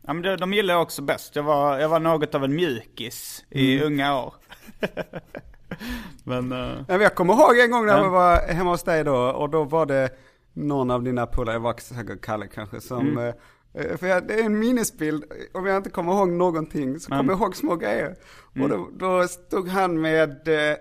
[0.06, 1.36] Ja men det, de gillar jag också bäst.
[1.36, 3.86] Jag var, jag var något av en mjukis i mm.
[3.86, 4.34] unga år.
[6.24, 6.78] men, uh...
[6.88, 9.86] jag kommer ihåg en gång när jag var hemma hos dig då, och då var
[9.86, 10.10] det
[10.52, 13.34] någon av dina polare, jag var säkert Kalle kanske, som mm.
[13.78, 17.20] Uh, för jag, det är en minnesbild, om jag inte kommer ihåg någonting så kommer
[17.20, 17.30] mm.
[17.30, 18.16] jag ihåg små grejer.
[18.54, 18.62] Mm.
[18.62, 20.74] Och då, då, stod han med uh,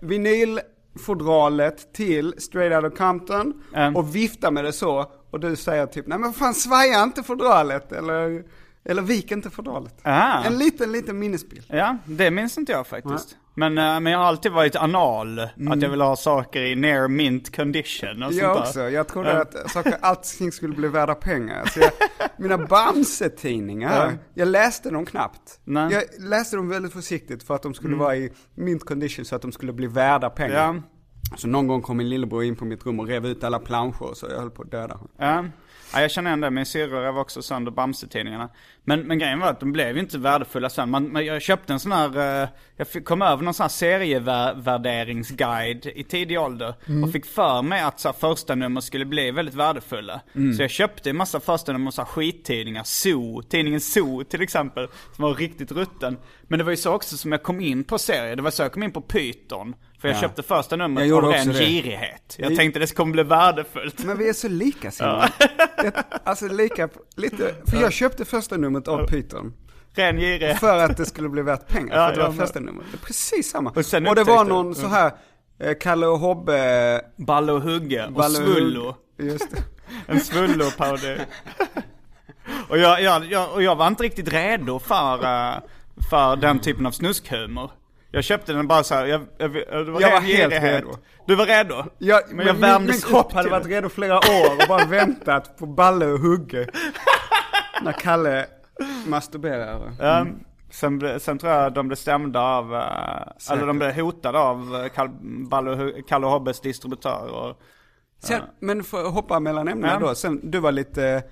[0.00, 3.96] vinylfodralet till Straight Outta Compton mm.
[3.96, 5.12] och viftade med det så.
[5.30, 8.44] Och du säger typ, nej men fan svaja inte fodralet eller,
[8.84, 9.94] eller vik inte fodralet.
[10.02, 10.42] Ah.
[10.44, 11.64] En liten, liten minnesbild.
[11.68, 13.36] Ja, det minns inte jag faktiskt.
[13.54, 15.72] Men, äh, men jag har alltid varit anal, mm.
[15.72, 19.40] att jag vill ha saker i near mint condition och sånt Jag också, jag trodde
[19.40, 21.66] att saker, allting skulle bli värda pengar.
[21.66, 21.90] Så jag,
[22.38, 24.12] mina Bamse-tidningar, ja.
[24.34, 25.60] jag läste dem knappt.
[25.64, 25.92] Nej.
[25.92, 28.04] Jag läste dem väldigt försiktigt för att de skulle mm.
[28.04, 30.54] vara i mint condition så att de skulle bli värda pengar.
[30.54, 30.74] Ja.
[31.36, 34.14] Så någon gång kom min lillebror in på mitt rum och rev ut alla planscher
[34.14, 35.10] så jag höll på att döda honom.
[35.18, 35.44] Ja.
[35.92, 36.50] Ja, jag känner igen det.
[36.50, 38.48] Min syrra rev också sönder Bamse-tidningarna.
[38.84, 40.90] Men, men grejen var att de blev ju inte värdefulla sen.
[40.90, 45.86] Man, man, jag köpte en sån här, uh, jag kom över någon sån här serievärderingsguide
[45.86, 46.74] i tidig ålder.
[46.86, 47.04] Mm.
[47.04, 50.20] Och fick för mig att så här, första nummer skulle bli väldigt värdefulla.
[50.34, 50.54] Mm.
[50.54, 52.84] Så jag köpte en massa första nummer så här, skittidningar.
[52.84, 54.88] Zoo, tidningen Zoo till exempel.
[55.16, 56.18] Som var riktigt rutten.
[56.42, 58.36] Men det var ju så också som jag kom in på serier.
[58.36, 59.74] Det var så jag kom in på Python.
[60.04, 60.20] För jag ja.
[60.20, 62.36] köpte första numret av ren girighet.
[62.38, 62.56] Jag vi...
[62.56, 64.04] tänkte det kommer bli värdefullt.
[64.04, 65.22] Men vi är så lika Simon.
[65.76, 65.90] Ja.
[66.24, 69.52] alltså lika, lite, för jag köpte första numret av Python.
[69.94, 70.60] Ren girighet.
[70.60, 71.96] För att det skulle bli värt pengar.
[71.96, 72.86] Ja, för det var första numret.
[72.90, 73.70] Det är precis samma.
[73.70, 73.76] Och,
[74.08, 75.12] och det var någon så här,
[75.60, 77.00] eh, Kalle och Hobbe.
[77.16, 78.06] Balle och Hugge.
[78.14, 78.96] Och Svullo.
[79.18, 79.62] Just det.
[80.06, 81.18] en Svullo-parodi.
[82.68, 85.58] och, jag, jag, jag, och jag var inte riktigt redo för, uh,
[86.10, 87.70] för den typen av snuskhumor.
[88.10, 90.96] Jag köpte den bara så här, jag, jag, jag, var, jag var helt redo.
[91.26, 91.84] Du var redo?
[91.98, 95.66] Jag, men jag värmdes Min kropp hade varit redo flera år och bara väntat på
[95.66, 96.68] Balle och Hugge.
[97.82, 98.46] när Kalle
[99.06, 99.86] masturberar.
[100.00, 100.28] Mm.
[100.28, 104.88] Um, sen, sen tror jag de blev stämda av, uh, eller de blev hotade av
[105.48, 107.28] Balle, Kalle Hobbes distributör.
[107.30, 107.54] Och, uh.
[108.18, 110.14] sen, men för att hoppa mellan ämnena då.
[110.14, 111.22] Sen, du var lite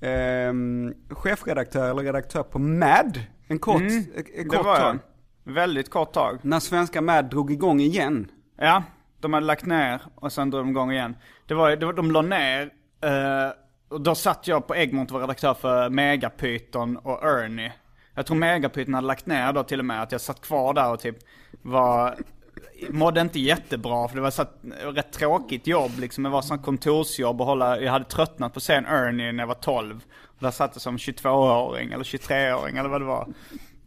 [0.00, 3.20] um, chefredaktör eller redaktör på MAD.
[3.48, 4.98] En kort, mm, en kort tag.
[5.44, 6.38] Väldigt kort tag.
[6.42, 8.30] När svenska Mad drog igång igen.
[8.56, 8.82] Ja,
[9.20, 11.16] de hade lagt ner och sen drog de igång igen.
[11.46, 13.52] Det var, det var de la ner, uh,
[13.90, 17.72] och då satt jag på Egmont och var redaktör för Megapyton och Ernie.
[18.14, 20.92] Jag tror Megapyton hade lagt ner då till och med, att jag satt kvar där
[20.92, 21.16] och typ
[21.62, 22.16] var
[22.90, 24.54] mådde inte jättebra för det var så ett
[24.94, 26.24] rätt tråkigt jobb liksom.
[26.24, 29.48] Det var sånt kontorsjobb och hålla, jag hade tröttnat på att se Ernie när jag
[29.48, 30.04] var 12.
[30.22, 33.28] Och där satt jag som 22-åring eller 23-åring eller vad det var.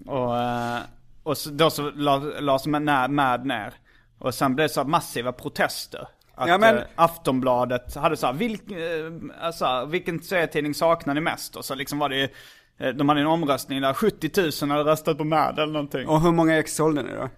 [0.05, 0.79] Och, eh,
[1.23, 1.91] och så, då så
[2.39, 2.67] lades
[3.09, 3.73] Mad ner.
[4.17, 6.07] Och sen blev det så massiva protester.
[6.35, 6.77] Att ja, men...
[6.77, 11.55] eh, Aftonbladet hade så här, vilk, eh, alltså, vilken serietidning saknar ni mest?
[11.55, 12.29] Och så liksom var det
[12.77, 16.07] eh, de hade en omröstning där 70 000 hade röstat på Mad eller någonting.
[16.07, 17.29] Och hur många ex sålde ni då?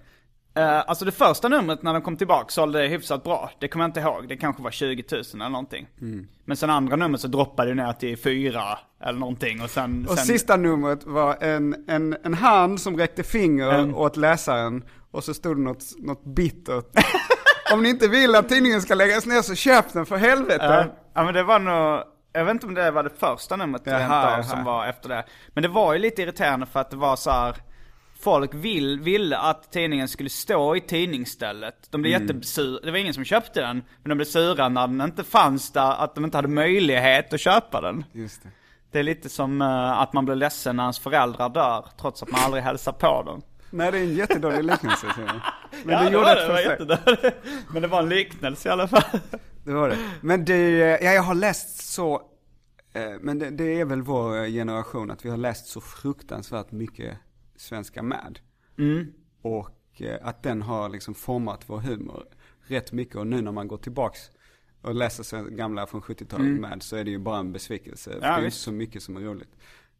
[0.60, 3.52] Uh, alltså det första numret när de kom tillbaka sålde det hyfsat bra.
[3.60, 4.28] Det kommer jag inte ihåg.
[4.28, 5.88] Det kanske var 20 000 eller någonting.
[6.02, 6.28] Mm.
[6.46, 8.64] Men sen andra numret så droppade det ner till 4
[9.04, 9.62] eller någonting.
[9.62, 10.26] Och, sen, och sen...
[10.26, 13.96] sista numret var en, en, en hand som räckte finger mm.
[13.96, 14.84] åt läsaren.
[15.12, 16.86] Och så stod det något, något bittert.
[17.74, 20.86] Om ni inte vill att tidningen ska läggas ner så köp den för helvete.
[20.86, 23.82] Uh, ja men det var nog, jag vet inte om det var det första numret
[23.86, 25.26] jaha, som var efter det.
[25.48, 27.56] Men det var ju lite irriterande för att det var så här
[28.20, 31.76] folk vill, ville att tidningen skulle stå i tidningsstället.
[31.90, 32.28] De blev mm.
[32.28, 35.72] jättesura, det var ingen som köpte den, men de blev sura när den inte fanns
[35.72, 38.06] där, att de inte hade möjlighet att köpa den.
[38.12, 38.50] Just det.
[38.92, 42.32] Det är lite som uh, att man blir ledsen när ens föräldrar dör, trots att
[42.32, 43.42] man aldrig hälsar på dem.
[43.70, 45.08] Nej det är en jättedålig liknelse.
[45.84, 47.36] Men ja, det var det, det var jättedåligt.
[47.74, 49.20] Men det var en liknelse i alla fall.
[49.64, 49.98] Det var det.
[50.22, 52.22] Men du, ja jag har läst så,
[52.94, 57.18] eh, men det, det är väl vår generation att vi har läst så fruktansvärt mycket
[57.56, 58.40] Svenska med.
[58.78, 59.14] Mm.
[59.42, 62.24] Och eh, att den har liksom format vår humor
[62.68, 64.20] rätt mycket och nu när man går tillbaks
[64.82, 66.62] och läser gamla från 70-talet Mm.
[66.62, 68.12] med så är det ju bara en besvikelse.
[68.12, 69.50] För Ja, det är inte så mycket som är roligt.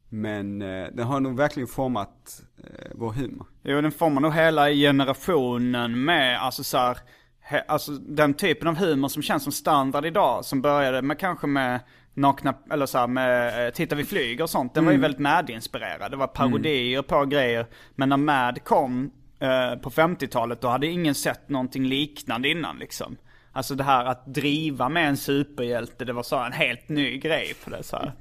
[0.10, 3.48] Men eh, den har nog verkligen format eh, vår humor.
[3.64, 6.98] Jo, den formar nog hela generationen med, alltså så här,
[7.42, 10.46] he, alltså den typen av humor som känns som standard idag.
[10.46, 11.80] Som började med kanske med
[12.14, 14.74] nakna, eller så här med eh, Titta vi flyger och sånt.
[14.74, 16.12] Den var ju väldigt Mad-inspirerad.
[16.12, 17.66] Det var parodier på grejer.
[17.96, 23.18] Men när Mad kom eh, på 50-talet då hade ingen sett någonting liknande innan liksom.
[23.56, 27.54] Alltså det här att driva med en superhjälte, det var så en helt ny grej
[27.64, 27.98] på det så.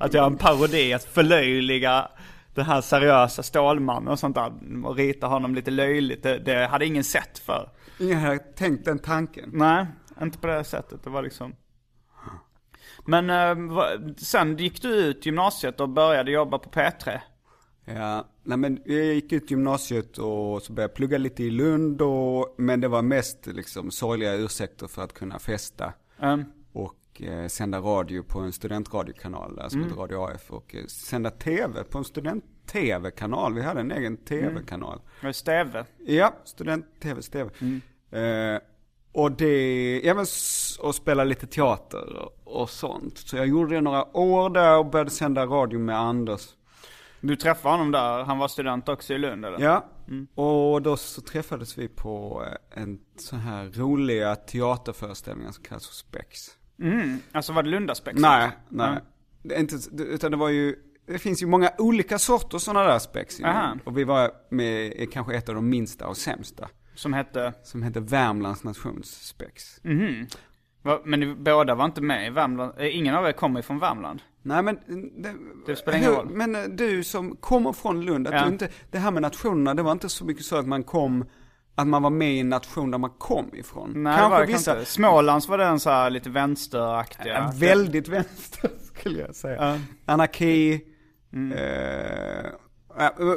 [0.00, 2.08] Att göra en parodi, att förlöjliga
[2.54, 4.52] den här seriösa Stålmannen och sånt där.
[4.84, 7.70] Och rita honom lite löjligt, det, det hade ingen sett för.
[8.00, 9.50] Ingen hade tänkt den tanken.
[9.52, 9.86] Nej,
[10.22, 11.04] inte på det sättet.
[11.04, 11.54] Det var liksom...
[13.06, 13.76] Men eh,
[14.18, 17.20] sen gick du ut gymnasiet och började jobba på P3.
[17.94, 22.02] Ja, nej men jag gick ut gymnasiet och så började jag plugga lite i Lund
[22.02, 25.92] och, men det var mest liksom sorgliga ursäkter för att kunna festa.
[26.18, 30.84] Um, och eh, sända radio på en studentradiokanal där som heter Radio AF och eh,
[30.86, 33.54] sända tv på en student-tv-kanal.
[33.54, 35.00] Vi hade en egen tv-kanal.
[35.32, 35.84] Steve.
[36.06, 37.50] Ja, student-tv, tv.
[38.10, 38.60] Eh,
[39.12, 40.26] och det, ja men
[40.80, 43.18] och spela lite teater och, och sånt.
[43.18, 46.48] Så jag gjorde det några år där och började sända radio med Anders.
[47.20, 49.60] Du träffade honom där, han var student också i Lund eller?
[49.60, 49.86] Ja,
[50.34, 55.94] och då så träffades vi på eh, en sån här roliga teaterföreställningar som kallas för
[55.94, 56.48] Spex.
[56.82, 58.20] Mm, alltså var det Lundaspex?
[58.20, 58.98] Nej, nej.
[59.42, 60.76] Det är inte, utan det var ju,
[61.06, 63.40] det finns ju många olika sorters sådana där spex.
[63.84, 66.68] Och vi var med i kanske ett av de minsta och sämsta.
[66.94, 67.52] Som hette?
[67.62, 69.80] Som heter Värmlands nationsspex.
[70.82, 72.72] Va, men ni båda var inte med i Värmland?
[72.78, 74.22] Eh, Ingen av er kommer från Värmland?
[74.48, 74.78] Nej men,
[75.22, 75.34] det,
[75.66, 76.28] Det spelar ingen roll.
[76.30, 78.42] Men eh, du som kommer från Lund, att Ja.
[78.44, 81.24] du inte, det här med nationerna, det var inte så mycket så att man kom,
[81.74, 84.02] att man var med i en nation där man kom ifrån.
[84.02, 84.84] Nej, var det kanske inte.
[84.84, 87.34] Smålands var den så här lite vänsteraktiga.
[87.34, 89.56] Ja, väldigt vänster skulle jag säga.
[90.06, 90.12] Ja.
[90.12, 90.80] Anarki,
[91.32, 91.52] Mm.
[91.52, 92.50] eh,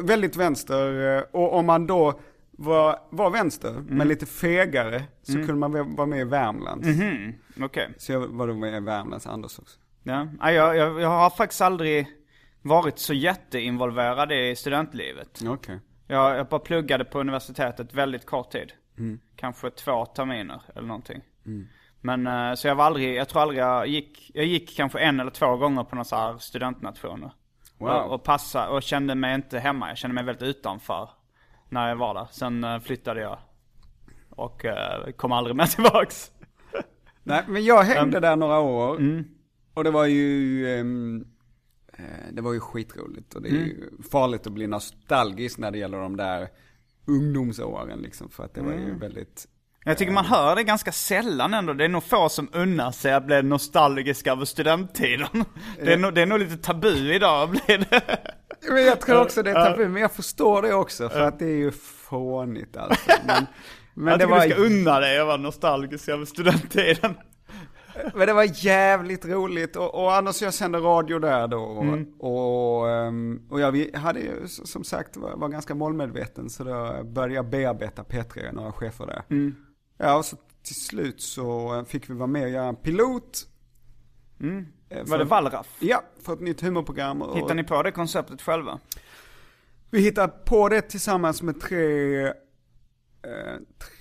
[0.04, 1.18] väldigt vänster.
[1.18, 2.20] eh, Och om man då
[2.52, 3.86] var, var vänster, Mm.
[3.86, 6.88] men lite fegare, så kunde man vara med i Värmlands.
[6.88, 7.94] Mhm, okej.
[7.98, 9.80] Så jag var då med i Värmlands Anders också.
[10.04, 12.08] Ja, jag, jag, jag har faktiskt aldrig
[12.62, 15.42] varit så jätteinvolverad i studentlivet.
[15.48, 15.80] Okej.
[16.08, 18.72] Jag, jag bara pluggade på universitetet väldigt kort tid.
[19.36, 21.22] Kanske två terminer eller någonting.
[22.02, 25.20] Men eh, så jag var aldrig, jag tror aldrig jag gick, jag gick kanske en
[25.20, 27.32] eller två gånger på några så här studentnationer.
[27.78, 27.90] Wow.
[27.90, 31.10] Och, och passa, och kände mig inte hemma, jag kände mig väldigt utanför.
[31.70, 32.28] När jag var där.
[32.32, 33.38] Sen eh, flyttade jag.
[34.30, 36.32] Och eh, kom aldrig mer tillbaks.
[37.24, 38.96] Nej, men jag hängde Um, där några år.
[39.00, 39.26] mm.
[39.74, 41.26] Och det var ju, ehm,
[41.98, 43.34] eh, det var ju skitroligt.
[43.34, 43.66] Och det är Mm.
[43.66, 46.48] ju farligt att bli nostalgisk när det gäller de där
[47.08, 48.30] ungdomsåren liksom.
[48.30, 48.88] För att det var Mm.
[48.88, 49.48] ju väldigt,
[49.86, 51.74] Jag tycker man hör det ganska sällan ändå.
[51.74, 55.28] Det är nog få som unnar sig att bli nostalgiska över studenttiden.
[55.84, 58.02] Det är, nog, det är nog lite tabu idag att bli det.
[58.70, 61.46] Men jag tror också det är tabu, men jag förstår det också för att det
[61.46, 63.12] är ju fånigt alltså.
[63.26, 63.46] Men,
[63.94, 67.16] men, jag det, tycker var, du ska unna dig att vara nostalgisk över studenttiden.
[68.16, 71.64] Men det var jävligt roligt och, och och jag sände radio där då.
[72.20, 77.04] Och, ehm, och jag vi hade ju som sagt var, var ganska målmedveten så då
[77.04, 79.24] började jag bearbeta P3, några chefer där.
[79.98, 83.48] Ja och så till slut så fick vi vara med och göra en pilot.
[84.90, 85.68] Eh, Var för- det Wallraff?
[85.80, 87.22] Ja, för ett nytt humorprogram.
[87.22, 88.80] Och, Hittar ni på det konceptet själva?
[89.90, 92.34] Vi hittade på det tillsammans med tre, eh,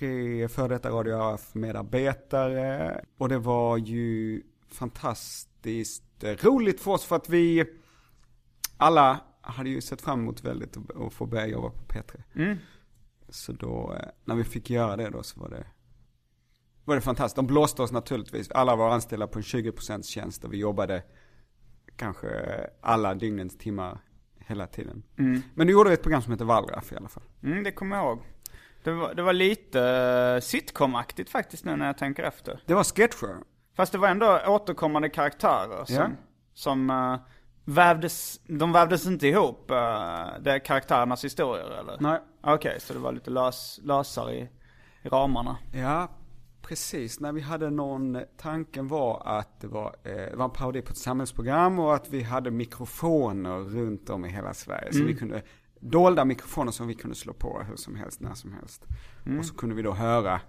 [0.01, 3.01] tre före detta Radio AF medarbetare.
[3.17, 7.65] Och det var ju fantastiskt roligt för oss för att vi
[8.77, 12.21] alla hade ju sett fram emot väldigt att, få börja jobba på P3.
[13.29, 15.65] Så då, eh, när vi fick göra det då så var det,
[16.85, 17.35] var det fantastiskt.
[17.35, 18.51] De blåste oss naturligtvis.
[18.51, 21.03] Alla var anställda på en 20% tjänst och vi jobbade
[21.95, 22.29] kanske
[22.81, 23.99] alla dygnens timmar
[24.37, 25.03] hela tiden.
[25.53, 27.23] Men nu gjorde vi ett program som heter Wallraff i alla fall.
[27.43, 28.19] Mm, det kommer jag ihåg.
[28.83, 29.79] Det var, det var lite
[30.35, 32.59] uh, sitcomaktigt faktiskt nu när jag tänker efter.
[32.65, 33.35] Det var sketcher.
[33.75, 36.09] Fast det var ändå återkommande karaktärer som, Ja.
[36.53, 37.15] som eh,
[37.65, 39.75] vävdes, de vävdes inte ihop, uh,
[40.41, 41.97] det är karaktärernas historier eller?
[41.99, 42.19] Nej.
[42.43, 44.49] Okej, så det var lite lös, lösare i,
[45.03, 45.57] i ramarna.
[45.73, 46.07] Ja,
[46.61, 47.19] precis.
[47.19, 50.91] När vi hade någon, tanken var att det var, eh, det var en parodi på
[50.91, 54.93] ett samhällsprogram och att vi hade mikrofoner runt om i hela Sverige.
[54.93, 55.41] Så vi kunde,
[55.81, 58.85] dolda mikrofoner som vi kunde slå på hur som helst, när som helst.
[59.39, 60.41] Och så kunde vi då höra,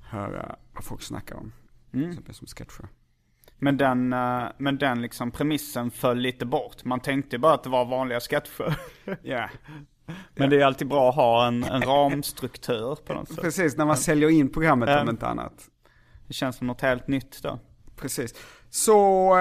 [0.00, 1.52] höra vad folk snackar om.
[1.92, 2.04] Mm.
[2.04, 2.88] Till exempel som sketcher.
[3.58, 6.84] Men den, eh, men den liksom premissen föll lite bort.
[6.84, 8.76] Man tänkte bara att det var vanliga sketcher.
[9.22, 9.48] Ja.
[10.34, 13.40] Men det är alltid bra att ha en, en ramstruktur på något sätt.
[13.40, 15.02] Precis, när man säljer in programmet Ja.
[15.02, 15.68] om inte annat.
[16.26, 17.58] Det känns som något helt nytt då.
[17.96, 18.34] Precis.
[18.70, 19.34] Så,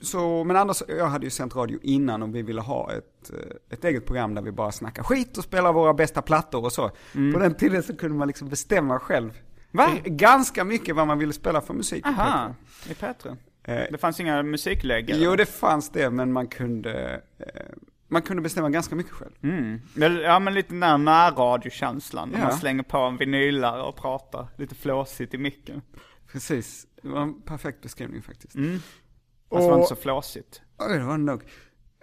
[0.00, 3.38] så, men Anders jag hade ju sänt radio innan och vi ville ha ett, eh,
[3.74, 6.88] ett eget program där vi bara snackar skit och spelar våra bästa plattor och så.
[7.32, 9.38] På den tiden så kunde man liksom bestämma själv.
[9.70, 9.88] Va?
[10.04, 12.06] Ganska mycket vad man ville spela för musik.
[12.06, 12.54] Aha,
[12.88, 13.36] i P3.
[13.62, 15.24] Eh, Det fanns inga musiklägg eller?
[15.24, 17.46] Jo, det fanns det, men man kunde, eh,
[18.08, 19.32] man kunde bestämma ganska mycket själv.
[19.42, 19.80] Mm.
[20.22, 22.28] Ja men lite den här närradiokänslan.
[22.28, 22.44] När Ja.
[22.44, 25.82] man slänger på en vinylare och pratar lite flåsigt i micken.
[26.32, 28.54] Precis, det var en perfekt beskrivning faktiskt.
[29.50, 30.60] Alltså det var Och- inte så flåsigt.
[30.78, 31.42] Ja, det var det nog.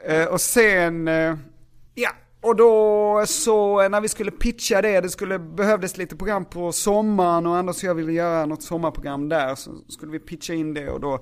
[0.06, 1.36] Eh, och sen, eh,
[1.96, 2.10] ja,
[2.42, 6.72] och då så eh, när vi skulle pitcha det, det skulle, behövdes lite program på
[6.72, 10.74] sommaren och Anders och jag ville göra något sommarprogram där, så skulle vi pitcha in
[10.74, 11.14] det och då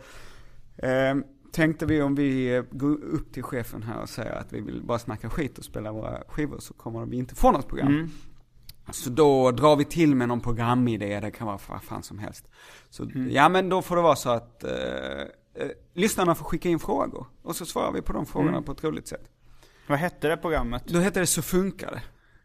[0.78, 1.16] eh,
[1.52, 5.00] tänkte vi om vi går upp till chefen här och säger att vi vill bara
[5.00, 7.88] snacka skit och spela våra skivor så kommer vi inte få något program.
[7.88, 8.10] Mm.
[8.92, 12.48] Så då drar vi till med någon programidé, det kan vara vad fan som helst.
[12.90, 14.64] Så ja men då får det vara så att
[15.56, 17.28] eh, lyssnarna får skicka in frågor.
[17.41, 19.30] Och så svarar vi på de frågorna på ett roligt sätt.
[19.88, 20.84] Vad hette det programmet?
[20.88, 22.02] Då heter det Så funkar det.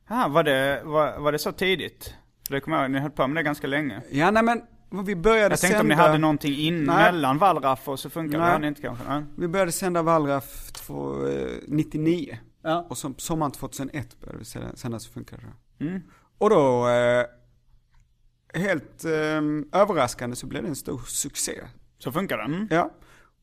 [0.07, 2.15] Ah, var, det var, var det så tidigt?
[2.47, 4.03] För det kommer jag ihåg, ni höll på med det ganska länge.
[4.11, 4.63] Ja nej men
[5.07, 7.13] vi började Jag tänkte sända, om ni hade någonting in Nej.
[7.13, 8.39] mellan Wallraff och så funkar.
[8.39, 8.61] Nej.
[8.61, 9.05] Det inte kanske?
[9.09, 9.25] Nej.
[9.37, 12.39] Vi började sända Wallraff två- eh, 99.
[12.63, 12.87] Ja.
[12.91, 14.45] Och som, sommaren 2001 började vi
[14.77, 15.37] sända, Så funkar
[15.79, 15.85] det.
[15.85, 16.03] Mm.
[16.39, 17.25] Och då, eh,
[18.55, 21.61] helt eh, överraskande så blev det en stor succé.
[22.01, 22.39] Så funkar?
[22.39, 22.69] Mm.
[22.71, 22.91] Ja.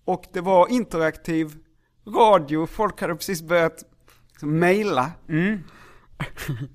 [0.05, 1.55] Och det var interaktiv
[2.07, 3.83] radio, folk hade precis börjat
[4.31, 5.11] liksom, mejla.
[5.29, 5.59] Mm.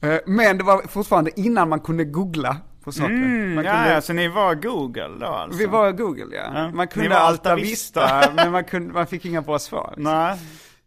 [0.00, 3.14] Eh, Men det var fortfarande innan man kunde googla på saker.
[3.14, 5.58] Mm, man kunde, ja, så ni var Google då alltså?
[5.58, 6.50] Vi var Google ja.
[6.54, 8.32] Ja, Man kunde Alta Vista, Vista.
[8.36, 9.94] men man, kunde, man fick inga bra svar.
[9.96, 10.38] Nej.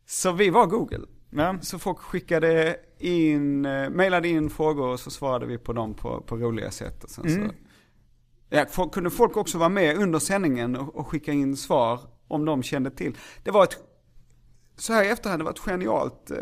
[0.07, 1.01] Så vi var Google.
[1.29, 1.55] Ja.
[1.61, 6.21] Så folk skickade in, eh, mejlade in frågor och så svarade vi på dem på,
[6.21, 7.03] på roliga sätt.
[7.03, 7.49] Och sen Mm.
[7.49, 7.53] så,
[8.55, 12.45] ja, folk, kunde folk också vara med under sändningen och, och skicka in svar om
[12.45, 13.17] de kände till.
[13.43, 13.77] Det var ett,
[14.77, 16.37] så här i efterhand, det var ett genialt eh,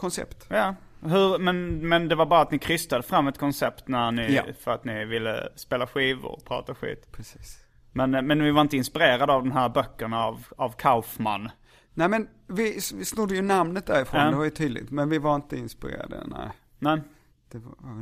[0.00, 0.46] koncept.
[0.48, 0.74] Ja.
[1.04, 4.42] Hur, men, men det var bara att ni krystade fram ett koncept när ni, Ja.
[4.60, 7.12] för att ni ville spela skivor och prata skit.
[7.12, 7.58] Precis.
[7.92, 11.50] Men, men vi var inte inspirerade av de här böckerna av, av Kaufman.
[11.94, 14.30] Nej men vi, vi snodde ju namnet därifrån, Ja.
[14.30, 14.90] det var ju tydligt.
[14.90, 16.48] Men vi var inte inspirerade, nej.
[16.78, 17.00] Nej,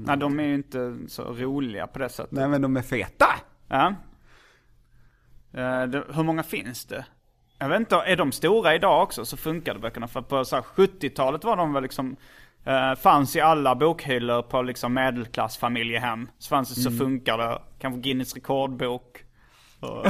[0.00, 2.32] Nej de är ju inte så roliga på det sättet.
[2.32, 3.26] nej men de är feta!
[3.68, 3.94] Ja.
[5.52, 7.04] Eh, hur många finns det?
[7.58, 10.08] Jag vet inte, är de stora idag också så funkade böckerna?
[10.08, 12.16] För på så här 70-talet var de väl liksom,
[12.64, 16.28] eh, fanns i alla bokhyllor på liksom medelklassfamiljehem.
[16.38, 19.24] Så fanns det Så funkar det, kanske Guinness rekordbok.
[19.80, 20.06] Och,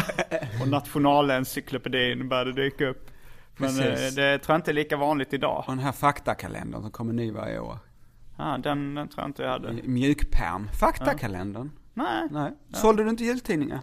[0.62, 3.10] och Nationalencyklopedin började dyka upp.
[3.56, 4.14] Men eh, Precis.
[4.14, 5.64] det tror jag inte är lika vanligt idag.
[5.66, 7.78] Och den här faktakalendern som kommer ny varje år.
[8.40, 9.72] Ja, den, den tror jag inte jag hade.
[9.72, 10.68] Mjukpärm.
[10.80, 11.70] Faktakalendern.
[11.94, 12.28] Nej.
[12.30, 12.52] Nej.
[12.72, 13.80] Sålde du inte jultidningar?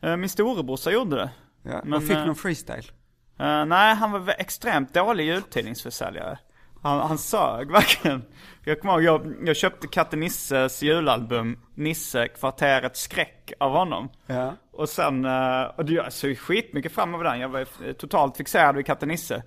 [0.00, 1.30] Eh, Min storebrorsa gjorde det.
[1.62, 1.80] Ja.
[1.84, 2.90] Men, fick eh, någon freestyle?
[3.38, 6.38] Eh, nej, han var extremt dålig jultidningsförsäljare.
[6.82, 8.24] Han, han sög verkligen.
[8.64, 14.08] Jag kommer ihåg, jag, jag köpte Katte Nisses julalbum, Nisse, kvarteret skräck av honom.
[14.26, 14.54] Ja.
[14.72, 17.40] Och sen, eh, och jag såg skitmycket fram emot den.
[17.40, 19.42] Jag var totalt fixerad vid Katte Nisse.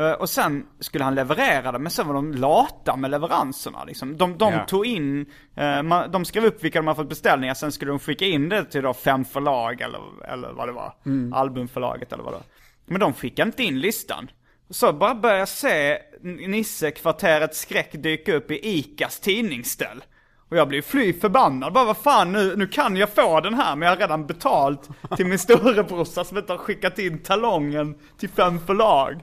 [0.00, 4.16] Eh, Och sen skulle han leverera det, men sen var de lata med leveranserna liksom.
[4.16, 4.64] De, de Ja.
[4.64, 8.24] tog in, eh, de skrev upp vilka de har fått beställningar, sen skulle de skicka
[8.24, 10.00] in det till då fem förlag eller,
[10.32, 10.94] eller vad det var.
[11.34, 12.44] Albumförlaget eller vad det var.
[12.86, 14.30] Men de skickade inte in listan.
[14.70, 20.04] Så bara började jag se Nisse, kvarteret skräck dyka upp i ICAs tidningsställ.
[20.50, 21.72] Och jag blev fly förbannad.
[21.72, 24.88] Bara vad fan nu, nu kan jag få den här men jag har redan betalt
[25.16, 29.20] till min storebrorsa som inte har skickat in talongen till fem förlag.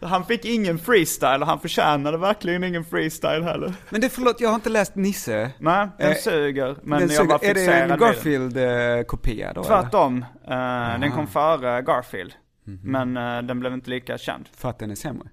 [0.00, 3.74] Han fick ingen freestyle och han förtjänade verkligen ingen freestyle heller.
[3.90, 5.50] Men det, förlåt, jag har inte läst Nisse.
[5.58, 6.76] Nej, den Eh, suger.
[6.82, 7.98] Men Den jag var suger- är det en.
[7.98, 9.64] Garfield-kopia då?
[9.64, 10.24] Tvärtom.
[10.48, 12.32] Eh, den kom före Garfield.
[12.82, 14.48] Men eh, den blev inte lika känd.
[14.56, 15.28] För att den är sämre?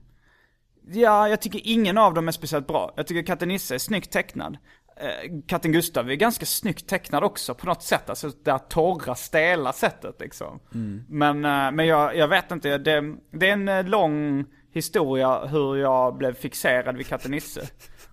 [0.88, 2.94] Ja, jag tycker ingen av dem är speciellt bra.
[2.96, 4.58] Jag tycker katten Nisse är snyggt tecknad.
[4.98, 8.10] Eh, katten Gustav är ganska snyggt tecknad också på något sätt.
[8.10, 10.60] Alltså det där torra, stela sättet liksom.
[11.10, 15.76] Men, eh, men jag, jag vet inte, det, det är en eh, lång historia hur
[15.76, 17.62] jag blev fixerad vid katten Nisse.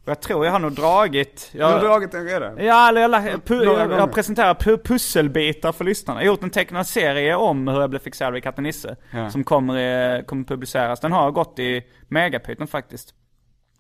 [0.03, 1.51] Och jag tror jag har nog dragit...
[1.53, 2.65] Du Jag, har dragit den redan?
[2.65, 6.21] Ja, eller jag, la- pu- jag, jag presenterar pu- pusselbitar för lyssnarna.
[6.21, 8.97] Jag har gjort en tecknad serie om hur jag blev fixerad vid katten Nisse.
[9.13, 9.31] Ja.
[9.31, 11.01] Som kommer, kommer publiceras.
[11.01, 13.15] Den har gått i Megapyton faktiskt.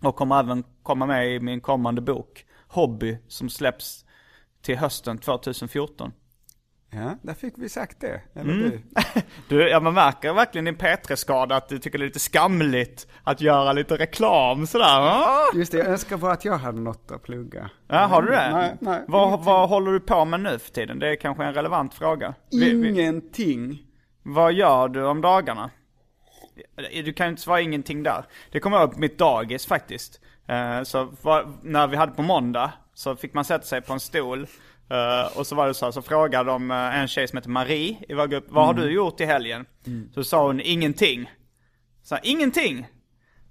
[0.02, 2.44] Och kommer även komma med i min kommande bok.
[2.70, 4.04] Hobby, som släpps
[4.62, 6.12] till hösten 2014.
[6.92, 8.20] Ja, där fick vi sagt det.
[8.34, 8.70] Eller Mm.
[8.70, 8.82] du.
[9.48, 13.40] Du, ja, man märker verkligen din P3-skada att du tycker det är lite skamligt att
[13.40, 14.84] göra lite reklam sådär.
[15.00, 15.44] Ah!
[15.54, 17.70] Just det, jag önskar bara att jag hade något att plugga.
[17.88, 18.50] Ja, har du det?
[18.52, 19.04] Nej, nej.
[19.08, 20.98] vad, vad håller du på med nu för tiden?
[20.98, 22.34] Det är kanske en relevant fråga.
[22.50, 23.82] Vi- vi- Ingenting.
[24.22, 25.70] Vad gör du om dagarna?
[27.04, 28.24] Du kan ju inte svara ingenting där.
[28.52, 30.20] Det kommer på mitt dagis faktiskt.
[30.50, 34.00] Eh, Så var, när vi hade på måndag så fick man sätta sig på en
[34.00, 34.46] stol.
[34.90, 37.50] eh, Och så var det så här, så frågade de eh, en tjej som heter
[37.50, 39.66] Marie i vår grupp, vad har du gjort i helgen?
[40.14, 41.30] Så sa hon ingenting.
[42.02, 42.86] Så här, ingenting?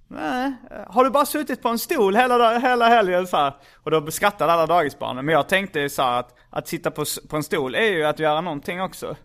[0.08, 0.52] Nej,
[0.88, 3.52] har du bara suttit på en stol hela, hela helgen så här?
[3.76, 5.24] Och då skrattade alla dagisbarnen.
[5.24, 8.18] Men jag tänkte så här att, att sitta på, på en stol är ju att
[8.18, 9.16] göra någonting också.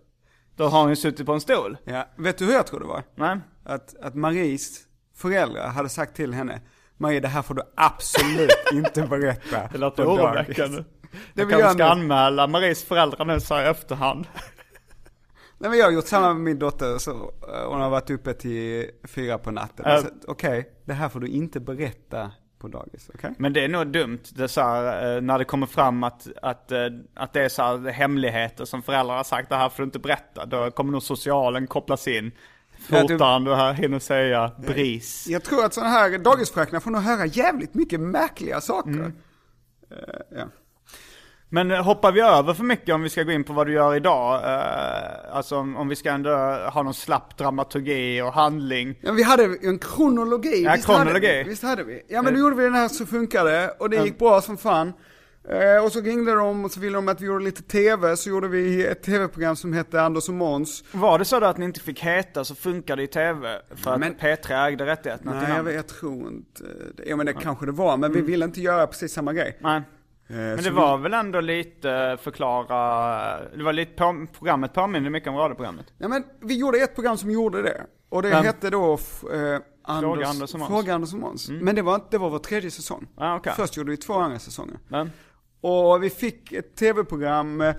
[0.56, 1.78] Då har hon ju suttit på en stol.
[1.84, 3.04] Ja, vet du hur jag tror det var?
[3.16, 3.38] Nej.
[3.66, 4.80] Att, att Maries
[5.16, 6.62] föräldrar hade sagt till henne,
[6.98, 9.70] Marie det här får du absolut inte berätta.
[9.72, 10.84] Det låter på dagis." oroväckande.
[11.34, 11.84] Jag kanske ska nu.
[11.84, 14.28] anmäla Maries föräldrar nu så här i efterhand.
[15.58, 18.34] Nej men jag har gjort samma med min dotter, så eh, hon har varit uppe
[18.34, 19.86] till fyra på natten.
[19.86, 20.06] Uh.
[20.28, 23.34] Okej, det här får du inte berätta på dagis, okej?
[23.38, 26.72] Men det är nog dumt, det så här, eh, när det kommer fram att, att,
[26.72, 26.80] eh,
[27.14, 30.00] att det är så här hemligheter som föräldrar har sagt, det här får du inte
[30.00, 30.46] berätta.
[30.46, 32.32] Då kommer nog socialen kopplas in.
[32.88, 33.04] Ja,
[33.40, 35.28] du- här hinner säga BRIS.
[35.28, 38.90] Jag tror att sådana här dagisfröknar får nog höra jävligt mycket märkliga saker.
[38.90, 39.14] Mm.
[39.92, 40.46] Eh, ja.
[41.50, 43.74] Men eh, hoppar vi över för mycket om vi ska gå in på vad du
[43.74, 44.44] gör idag?
[44.44, 46.30] Eh, alltså om, om vi ska ändå
[46.74, 48.96] ha någon slapp dramaturgi och handling.
[49.02, 50.64] Ja, vi hade en kronologi.
[50.64, 51.44] Ja, visst Hade kronologi.
[51.44, 52.02] vi, visst hade vi.
[52.08, 54.94] Ja men då gjorde vi den här så funkade och det gick bra som fan.
[55.50, 58.30] Eh, och så ringde de och så ville de att vi gjorde lite tv, så
[58.30, 60.84] gjorde vi ett tv-program som hette Anders och Måns.
[60.92, 63.62] Var det så då att ni inte fick heta så funkade i tv?
[63.76, 65.66] För att Men- P3 ägde rättigheterna till Nej, jag, namnet?
[65.74, 66.64] vet- jag tror inte.
[67.06, 69.58] Ja men det kanske det var, men vi ville inte göra precis samma grej.
[69.62, 69.78] Nej.
[70.28, 74.74] Eh, Men det vi- var väl ändå lite eh, förklara, det var lite på, programmet
[74.74, 75.86] påminner mycket om radioprogrammet.
[75.98, 77.82] Ja men vi gjorde ett program som gjorde det.
[78.10, 78.42] Och det Ja.
[78.42, 80.70] hette då eh, Anders, Anders och Måns.
[80.72, 81.50] Fråga Anders och Måns.
[81.50, 83.08] Men det var, det var vår tredje säsong.
[83.18, 83.54] Ah, okej.
[83.56, 84.78] Först gjorde vi två andra säsonger.
[84.88, 85.12] Men,
[85.68, 87.76] Och vi fick ett tv-program, eh,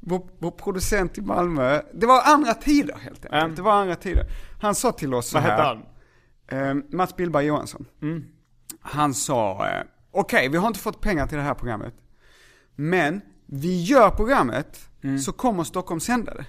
[0.00, 3.42] vår, vår producent i Malmö, det var andra tider helt enkelt.
[3.42, 3.54] Mm.
[3.54, 4.26] Det var andra tider.
[4.60, 5.50] Han sa till oss så vad här.
[5.50, 6.78] hette han?
[6.78, 7.86] Eh, Mats Billberg Johansson.
[8.80, 11.94] Han sa, eh, okej vi har inte fått pengar till det här programmet.
[12.74, 14.88] Men vi gör programmet,
[15.24, 16.46] så kommer Stockholm sända det.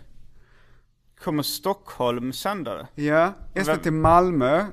[1.24, 3.04] Kommer Stockholm sända det?
[3.04, 4.66] Ja, SVT Malmö,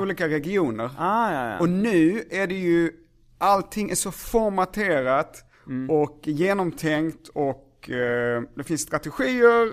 [0.00, 0.90] olika regioner.
[0.98, 1.58] Ah, ja, ja.
[1.58, 2.92] Och nu är det ju,
[3.38, 5.44] allting är så formaterat
[5.88, 9.72] och genomtänkt och eh, det finns strategier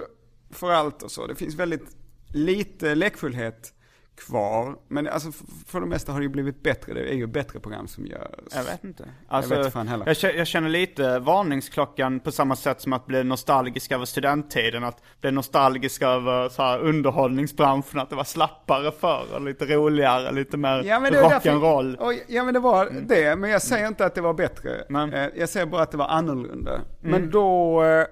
[0.52, 1.28] för allt och så.
[1.28, 1.98] Det finns väldigt
[2.28, 3.74] lite lekfullhet
[4.16, 4.76] kvar.
[4.88, 5.32] Men alltså
[5.68, 6.94] för det mesta har det ju blivit bättre.
[6.94, 8.20] Det är ju bättre program som görs.
[8.56, 9.06] Jag vet inte.
[9.28, 10.06] Alltså, vet fan heller.
[10.08, 14.84] jag, kä- jag känner lite varningsklockan på samma sätt som att bli nostalgisk över studenttiden.
[14.84, 18.00] Att bli nostalgisk över så här, underhållningsbranschen.
[18.00, 22.20] Att det var slappare förr lite roligare, lite mer Ja rock'n'roll.
[22.28, 24.84] Ja men det var det, men jag säger inte att det var bättre.
[24.90, 26.82] Men- Eh, Jag säger bara att det var annorlunda.
[27.02, 28.06] Men då, eh,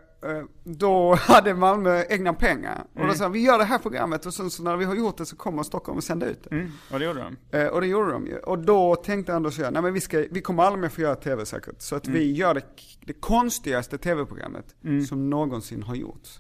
[0.63, 2.85] då hade Malmö egna pengar.
[2.93, 5.17] Och då sa vi gör det här programmet och sen så när vi har gjort
[5.17, 6.55] det så kommer Stockholm och sända ut det.
[6.55, 7.19] Mm, och det gjorde
[7.51, 7.57] de.
[7.57, 8.37] Eh, Och det gjorde de ju.
[8.37, 11.01] Och då tänkte Anders och jag, nej men vi, ska, vi kommer aldrig mer få
[11.01, 11.81] göra tv säkert.
[11.81, 12.61] Så att vi gör det,
[13.05, 14.75] det konstigaste tv-programmet
[15.07, 16.39] som någonsin har gjorts.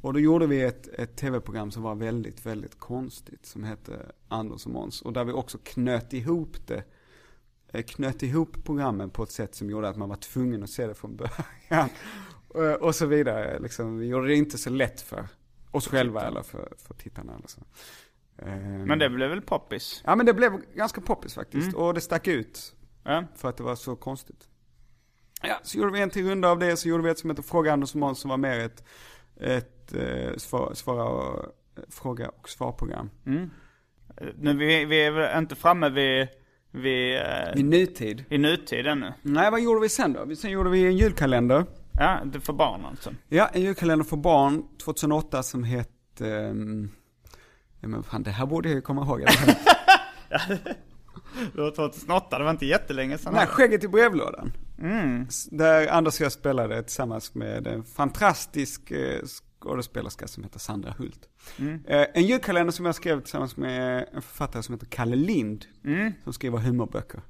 [0.00, 3.46] Och då gjorde vi ett, ett tv-program som var väldigt, väldigt konstigt.
[3.46, 3.92] Som hette
[4.28, 5.02] Anders och Måns.
[5.02, 6.84] Och där vi också knöt ihop det.
[7.72, 10.86] eh, Knöt ihop programmen på ett sätt som gjorde att man var tvungen att se
[10.86, 11.88] det från början.
[12.54, 13.58] Eh, Och så vidare.
[13.58, 15.28] Liksom, vi gjorde det inte så lätt för
[15.70, 17.32] oss själva eller för, för tittarna.
[17.34, 17.60] Eller så.
[18.38, 20.02] Ehm, Men det blev väl poppis?
[20.06, 21.74] Ja men det blev ganska poppis faktiskt.
[21.76, 22.74] Och det stack ut.
[23.04, 23.24] Ja.
[23.36, 24.48] För att det var så konstigt.
[25.42, 26.76] Ja, så gjorde vi en till runda av det.
[26.76, 28.84] Så gjorde vi ett som heter Fråga Anders och Måns som var mer ett,
[29.40, 31.44] ett eh, svar, svara och,
[31.76, 33.10] eh, fråga och svarprogram.
[34.34, 36.28] Nu, vi, vi är väl inte framme vid,
[36.70, 38.24] vid, eh, I nutid.
[38.28, 39.12] i nutid ännu.
[39.22, 40.36] Nej, vad gjorde vi sen då?
[40.36, 41.64] Sen gjorde vi en julkalender.
[41.98, 43.10] Ja, det för barn alltså.
[43.28, 46.28] Ja, en julkalender för barn 2008 som hette...
[46.36, 46.90] ehm,
[47.80, 49.20] ja men fan, det här borde jag ju komma ihåg.
[51.54, 53.32] Det var 2008, det var inte jättelänge sedan.
[53.34, 54.52] Nej, Skägget i brevlådan.
[55.28, 60.94] S- Där Anders och jag spelade tillsammans med en fantastisk eh, skådespelerska som heter Sandra
[60.98, 61.28] Hult.
[61.86, 65.64] Eh, En julkalender som jag skrev tillsammans med en författare som heter Kalle Lind.
[66.24, 67.20] Som skriver humorböcker.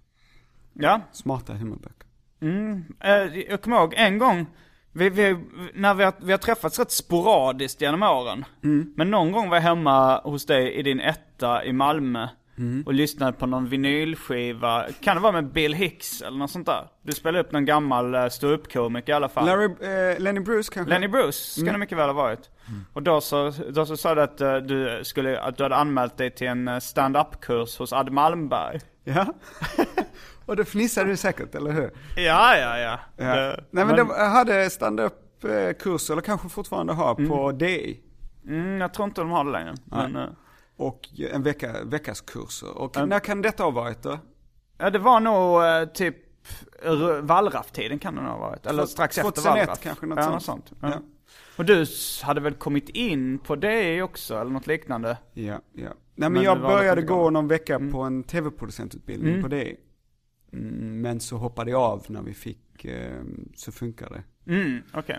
[0.72, 2.07] Ja, Smarta humorböcker.
[3.00, 4.46] Eh, jag kommer ihåg en gång,
[4.92, 5.38] vi, vi,
[5.74, 8.44] när vi har, vi har träffats rätt sporadiskt genom åren.
[8.96, 12.28] Men någon gång var jag hemma hos dig i din etta i Malmö.
[12.86, 14.84] Och lyssnade på någon vinylskiva.
[15.00, 16.88] Kan det vara med Bill Hicks eller något sånt där?
[17.02, 19.46] Du spelade upp någon gammal uh, ståuppkomiker i alla fall.
[19.46, 20.94] Larry, eh, Lenny Bruce kanske?
[20.94, 22.50] Lenny Bruce ska det mycket väl ha varit.
[22.92, 26.16] Och då så, då så sa du att, eh, du skulle, att du hade anmält
[26.16, 28.80] dig till en eh, stand-up-kurs hos Ad Malmberg.
[29.04, 29.26] Ja.
[30.46, 31.90] och då fnissade du säkert, eller hur?
[32.16, 32.98] Ja, ja, ja.
[33.16, 33.36] Ja.
[33.36, 35.14] Det- Nej men, de hade stand-up
[35.78, 38.00] kurs, eller kanske fortfarande har, på DI.
[38.46, 39.74] Mm, jag tror inte de har det längre.
[39.84, 40.28] Men, eh,
[40.76, 41.00] Och
[41.32, 42.78] en vecka, veckas kurser.
[42.78, 44.18] Och när kan detta ha varit då?
[44.78, 46.16] ja, det var nog eh, typ
[47.22, 48.66] Wallraff-tiden kan det nog ha varit.
[48.66, 49.80] Eller strax efter 2001 Wallraff.
[49.82, 50.34] kanske, något ja, sånt.
[50.34, 50.72] Något sånt.
[50.82, 50.88] Ja.
[50.88, 51.00] Ja.
[51.58, 51.84] Och du
[52.22, 55.18] hade väl kommit in på det också, eller något liknande?
[55.34, 55.82] Ja, ja.
[55.82, 59.42] Nej men, Men jag det började gå någon vecka på en tv-producentutbildning Mm.
[59.42, 59.76] på DI.
[60.52, 63.22] Mm, men så hoppade jag av när vi fick eh,
[63.54, 64.52] Så funkar det.
[64.52, 65.18] Mm, okej.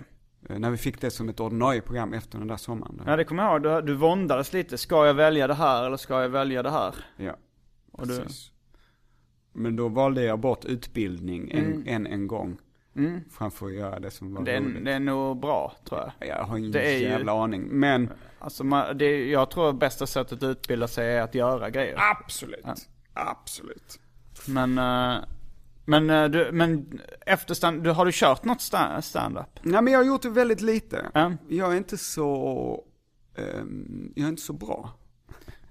[0.49, 3.01] Eh, när vi fick det som ett ordinarie program efter den där sommaren.
[3.05, 3.83] Ja, det kommer jag ihåg.
[3.85, 4.77] Du, du våndades lite.
[4.77, 6.95] Ska jag välja det här eller ska jag välja det här?
[7.17, 7.35] Ja,
[7.91, 8.51] Och du- precis.
[9.53, 11.83] Men då valde jag bort utbildning en, Mm.
[11.87, 12.57] en, en gång.
[13.31, 14.85] Framför att göra det som var Det är, roligt.
[14.85, 16.27] det är nog bra, tror jag.
[16.29, 17.61] Jag har ingen det är ju- jävla aning.
[17.67, 18.09] Men
[18.39, 21.95] Alltså, man, det, jag tror bästa sättet att utbilda sig är att göra grejer.
[22.21, 22.65] absolut.
[23.13, 23.99] Absolut.
[24.47, 25.17] Men, eh,
[25.85, 29.45] men, eh, du, men efter stand, du, har du kört något sta- stand-up?
[29.61, 31.05] Nej men jag har gjort det väldigt lite.
[31.13, 31.31] Ja.
[31.47, 32.83] Jag är inte så,
[33.35, 34.89] ehm, jag är inte så bra.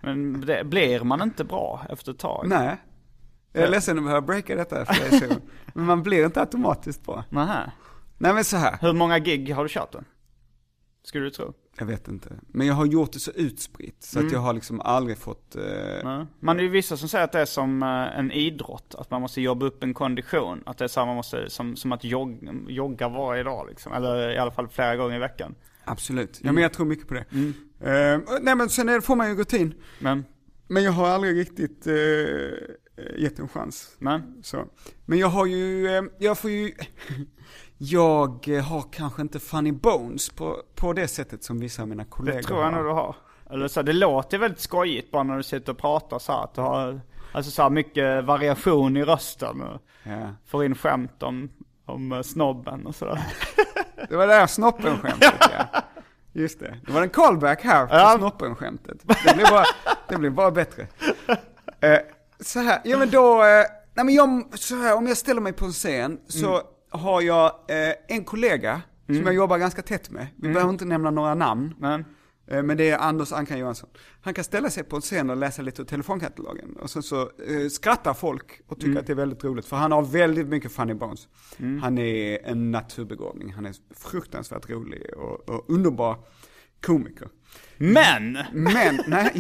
[0.01, 2.45] Men det, blir man inte bra efter ett tag?
[2.49, 2.77] Nej.
[3.53, 5.35] Jag är ledsen att behöva breaka detta för dig så.
[5.75, 7.25] Men man blir inte automatiskt bra.
[7.31, 7.73] Nähä.
[8.19, 8.79] Nej men så här.
[8.81, 10.01] Hur många gig har du kört då?
[11.03, 11.53] Skulle du tro?
[11.79, 12.29] Jag vet inte.
[12.49, 13.97] Men jag har gjort det så utspritt.
[14.03, 16.23] Så att jag har liksom aldrig fått, eh.
[16.41, 19.21] Man är ju vissa som säger att det är som eh, en idrott, att man
[19.21, 20.63] måste jobba upp en kondition.
[20.67, 23.93] Att det är samma måste, som, som att jogga, jogga varje dag liksom.
[23.93, 25.55] Eller i alla fall flera gånger i veckan.
[25.85, 26.41] absolut.
[26.43, 27.25] Ja men jag tror mycket på det.
[27.81, 29.75] Eh, nej men sen är, det- får man ju rutin.
[29.99, 30.25] Men,
[30.69, 31.95] Men jag har aldrig riktigt eh,
[33.19, 33.97] gett en chans.
[33.99, 34.65] men, Så.
[35.05, 36.73] Men jag har ju, eh, jag får ju,
[37.79, 42.05] jag eh, har kanske inte funny bones på, på det sättet som vissa av mina
[42.05, 42.73] kollegor det tror jag har.
[42.73, 43.17] nog du har.
[43.51, 46.55] Eller så, det låter väldigt skojigt bara när du sitter och pratar så här, att
[46.55, 47.01] du har,
[47.33, 49.63] alltså så här mycket variation i rösten.
[49.63, 50.35] Och Ja.
[50.47, 51.49] får in skämt om,
[51.85, 53.23] om eh, snobben och sådär.
[54.09, 55.35] Det var det här snoppen-skämtet
[55.73, 55.83] ja.
[56.33, 56.77] Just det.
[56.87, 58.15] Det var en callback här på Ja.
[58.19, 58.99] snoppen-skämtet.
[59.25, 59.65] Det blir bara,
[60.23, 60.87] det bara bättre.
[61.81, 61.99] Eh,
[62.41, 63.65] så här, ja men då, eh,
[63.95, 66.67] nej men jag, så här, om jag ställer mig på en scen så Mm.
[66.91, 70.27] har jag eh, en kollega som jag jobbar ganska tätt med.
[70.37, 71.75] Vi behöver inte nämna några namn.
[71.79, 72.05] Men,
[72.51, 73.89] Eh, Men det är Anders Ankan Johansson.
[74.23, 76.77] Han kan ställa sig på en scen och läsa lite ur telefonkatalogen.
[76.77, 79.67] Och sen så eh, skrattar folk och tycker att det är väldigt roligt.
[79.67, 81.29] För han har väldigt mycket funny bones.
[81.83, 83.53] Han är en naturbegåvning.
[83.53, 86.17] Han är fruktansvärt rolig och, och underbar
[86.87, 87.29] komiker.
[87.77, 88.39] men!
[88.53, 89.33] Men, nej,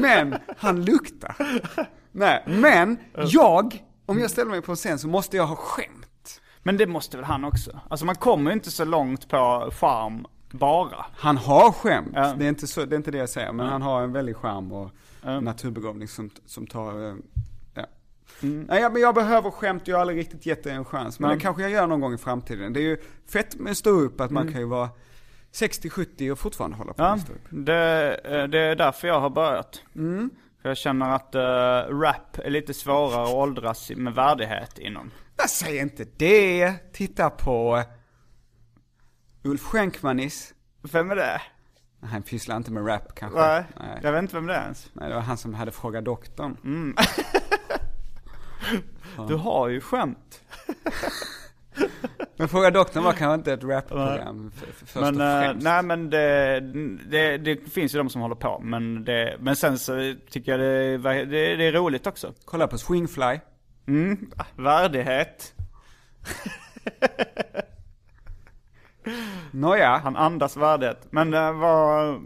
[0.00, 1.36] men han luktar.
[2.12, 6.40] Nej, men jag, om jag ställer mig på en scen så måste jag ha skämt.
[6.62, 7.80] Men det måste väl han också?
[7.90, 11.06] Alltså man kommer ju inte så långt på charm bara.
[11.16, 12.34] Han har skämt, Ja.
[12.38, 14.36] det, är inte så, det är inte det jag säger, men han har en väldig
[14.36, 14.90] charm och
[15.42, 17.14] naturbegåvning som, som tar, eh,
[17.74, 17.86] ja.
[18.40, 21.18] Nej, ja, men jag behöver skämt, jag har aldrig riktigt gett det en chans.
[21.20, 21.36] Men Nej.
[21.36, 22.72] det kanske jag gör någon gång i framtiden.
[22.72, 22.96] Det är ju
[23.32, 24.88] fett med stå upp att man kan ju vara
[25.54, 27.40] 60-70 och fortfarande hålla på Ja, med stå upp.
[27.50, 29.82] det, eh, det är därför jag har börjat.
[29.94, 30.30] Mm.
[30.62, 35.10] För jag känner att uh, rap är lite svårare att åldras med värdighet inom.
[35.36, 36.74] Jag säger inte det.
[36.92, 37.82] Titta på
[39.44, 40.54] Ulf Schenkmanis.
[40.92, 41.40] Vem är det?
[42.02, 43.38] Han pysslar inte med rap kanske.
[43.40, 43.98] Nej, Nej.
[44.02, 44.90] jag vet inte vem det är ens.
[44.92, 46.94] Nej, det var han som hade frågat doktorn.
[49.28, 50.40] Du har ju skämt.
[52.36, 55.64] Men Fråga doktorn var kanske inte ett rapprogram för, för först Men, och eh, främst.
[55.64, 56.60] nej men det,
[57.10, 58.60] det, det finns ju de som håller på.
[58.64, 62.32] Men, det, men sen så tycker jag det, det, det är roligt också.
[62.44, 63.40] Kolla på Swingfly.
[63.86, 65.54] Mm, värdighet.
[69.50, 71.06] Nåja, Han andas värdighet.
[71.10, 72.20] Men uh, var,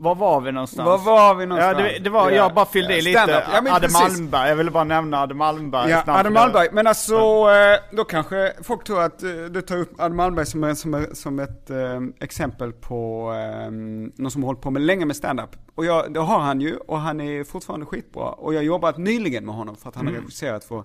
[0.00, 0.86] var var vi någonstans?
[0.86, 1.78] var var vi Ja, någonstans?
[1.78, 3.44] det, det var, jag bara fyllde i lite.
[3.52, 3.88] Ja, Adde.
[3.88, 5.90] Malmberg, jag ville bara nämna Adde Malmberg.
[5.90, 6.20] Ja, snabbt.
[6.20, 6.68] Adam Malmberg.
[6.72, 10.76] Men alltså, eh, då kanske folk tror att eh, du tar upp Adam Malmberg som,
[10.76, 15.16] som, som ett eh, exempel på eh, någon som har hållit på med länge med
[15.16, 15.56] stand-up.
[15.74, 18.24] Och jag, det har han ju, och han är fortfarande skitbra.
[18.28, 20.84] Och jag har jobbat nyligen med honom för att han har regisserat vår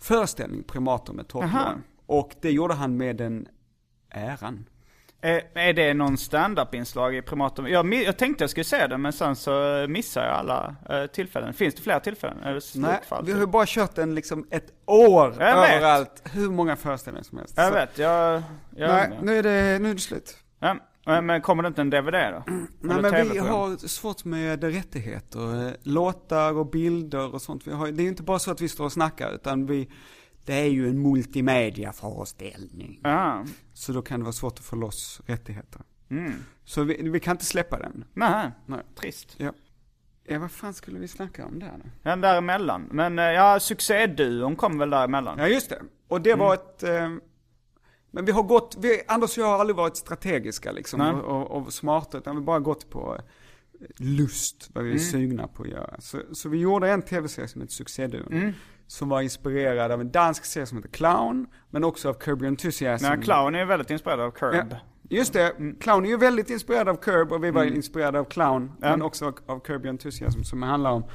[0.00, 1.50] föreställning Primater med Mm.
[1.50, 1.82] Topplån.
[2.06, 3.46] Och det gjorde han med den
[4.10, 4.64] äran.
[5.24, 7.66] Är, är det någon stand-up-inslag i Primatum?
[7.66, 11.54] Jag, jag tänkte jag skulle säga det, men sen så missar jag alla eh, tillfällen.
[11.54, 12.42] Finns det fler tillfällen?
[12.42, 15.60] Är det slut Nej, för vi har ju bara kört den liksom ett år Jag
[15.60, 15.70] vet.
[15.74, 16.22] överallt.
[16.32, 17.54] Hur många föreställningar som helst.
[17.56, 18.42] Jag Så- vet, jag...
[18.76, 20.36] jag Nej, nu är, det, nu är det slut.
[20.60, 22.42] Ja, Men, kommer det inte en DVD då?
[22.80, 25.66] Nej Eller men vi har svårt med rättigheter.
[25.66, 27.72] Eh, Låtar och bilder och sånt.
[27.72, 29.88] Har, det är ju inte bara så att vi står och snackar utan vi,
[30.44, 33.00] det är ju en multimediaföreställning.
[33.02, 33.44] Ja.
[33.72, 35.82] Så då kan det vara svårt att få loss rättigheter.
[36.10, 36.32] Mm.
[36.64, 38.04] Så vi, vi kan inte släppa den.
[38.14, 38.80] Nej, Nej.
[38.94, 39.34] trist.
[39.36, 39.52] Ja.
[40.24, 41.90] Ja, vad fan skulle vi snacka om där då?
[42.02, 42.88] Den däremellan.
[42.90, 45.38] Men eh, ja, succéduon kom väl däremellan?
[45.38, 45.82] Ja, just det.
[46.08, 46.82] Och det var ett...
[46.82, 47.08] Eh,
[48.10, 51.12] men vi har gått, vi, Anders och jag har aldrig varit strategiska liksom Nej.
[51.12, 53.18] och, och, och smarta, utan vi har bara gått på
[53.80, 56.00] eh, lust, vad vi är sugna på att göra.
[56.00, 58.54] Så, så vi gjorde en tv-serie som heter Succéduon.
[58.92, 62.48] Som var inspirerad av en dansk serie som heter Clown, men också av Curb Your
[62.48, 63.04] Enthusiasm.
[63.06, 64.54] Nej, Clown är väldigt inspirerad av Curb.
[64.70, 64.76] Ja,
[65.08, 68.72] just det, Clown är ju väldigt inspirerad av Curb och vi var inspirerade av Clown,
[68.80, 68.90] Ja.
[68.90, 71.08] men också av, Curb Your Enthusiasm som handlar om, eh,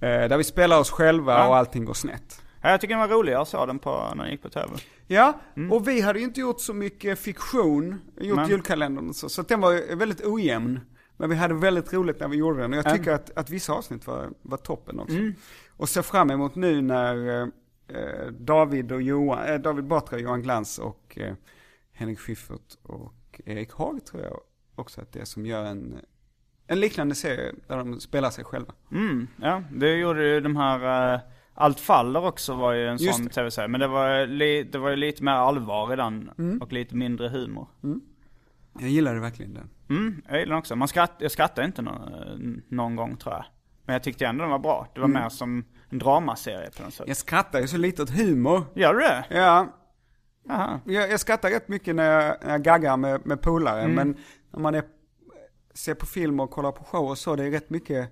[0.00, 2.42] där vi spelar oss själva och allting går snett.
[2.62, 4.68] Ja, jag tycker den var rolig, jag såg den på, när den gick på TV.
[5.06, 5.40] Ja,
[5.70, 9.42] och vi hade ju inte gjort så mycket fiktion, gjort Men- julkalendern och så, så
[9.42, 10.80] den var väldigt ojämn.
[11.20, 12.90] Men vi hade väldigt roligt när vi gjorde den och jag Ja.
[12.96, 15.16] tycker att, att vissa avsnitt var, var toppen också.
[15.78, 17.42] Och ser fram emot nu när
[17.88, 21.34] eh, David och Johan, eh, David Batra, Johan Glans och eh,
[21.92, 24.40] Henrik Schyffert och Erik Haag tror jag
[24.74, 25.98] också att det är som gör en,
[26.66, 28.72] en liknande serie där de spelar sig själva.
[28.92, 29.62] Mm, ja.
[29.72, 31.20] Det gjorde ju de här, eh,
[31.54, 33.68] Allt faller också var ju en Just sån tv-serie.
[33.68, 37.28] Men det var, li, det var ju lite mer allvar i den och lite mindre
[37.28, 37.68] humor.
[38.80, 39.70] Jag gillade verkligen den.
[39.88, 40.76] Mm, jag gillar den också.
[40.76, 41.92] Man skratt, jag skrattade inte nå,
[42.68, 43.44] någon gång tror jag.
[43.88, 44.86] Men jag tyckte ändå den var bra.
[44.94, 47.08] Det var mer som en dramaserie på något sätt.
[47.08, 48.64] Jag skrattar ju så lite åt humor.
[48.74, 49.24] Gör du det?
[49.30, 49.68] Ja.
[50.84, 53.94] Jag, jag skrattar rätt mycket när jag, när jag gaggar med, med polare, Mm.
[53.94, 54.16] men
[54.52, 54.84] när man är,
[55.74, 58.08] ser på film och kollar på show och så, det är rätt mycket,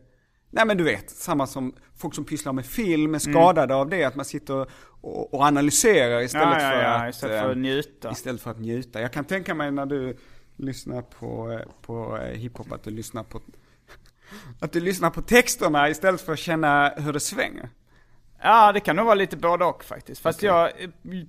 [0.50, 4.04] nej men du vet, samma som folk som pysslar med film är skadade av det,
[4.04, 4.66] att man sitter
[5.00, 6.62] och, och analyserar istället Mm.
[6.62, 7.14] Ja, ja, för ja, att...
[7.14, 8.10] istället för eh, att njuta.
[8.12, 9.00] Istället för att njuta.
[9.00, 10.16] Jag kan tänka mig när du
[10.56, 13.40] lyssnar på, eh, på eh, hiphop, att du lyssnar på
[14.60, 17.68] att du lyssnar på texterna istället för att känna hur det svänger.
[18.42, 20.22] Ja, det kan nog vara lite både och faktiskt.
[20.22, 20.70] Fast jag,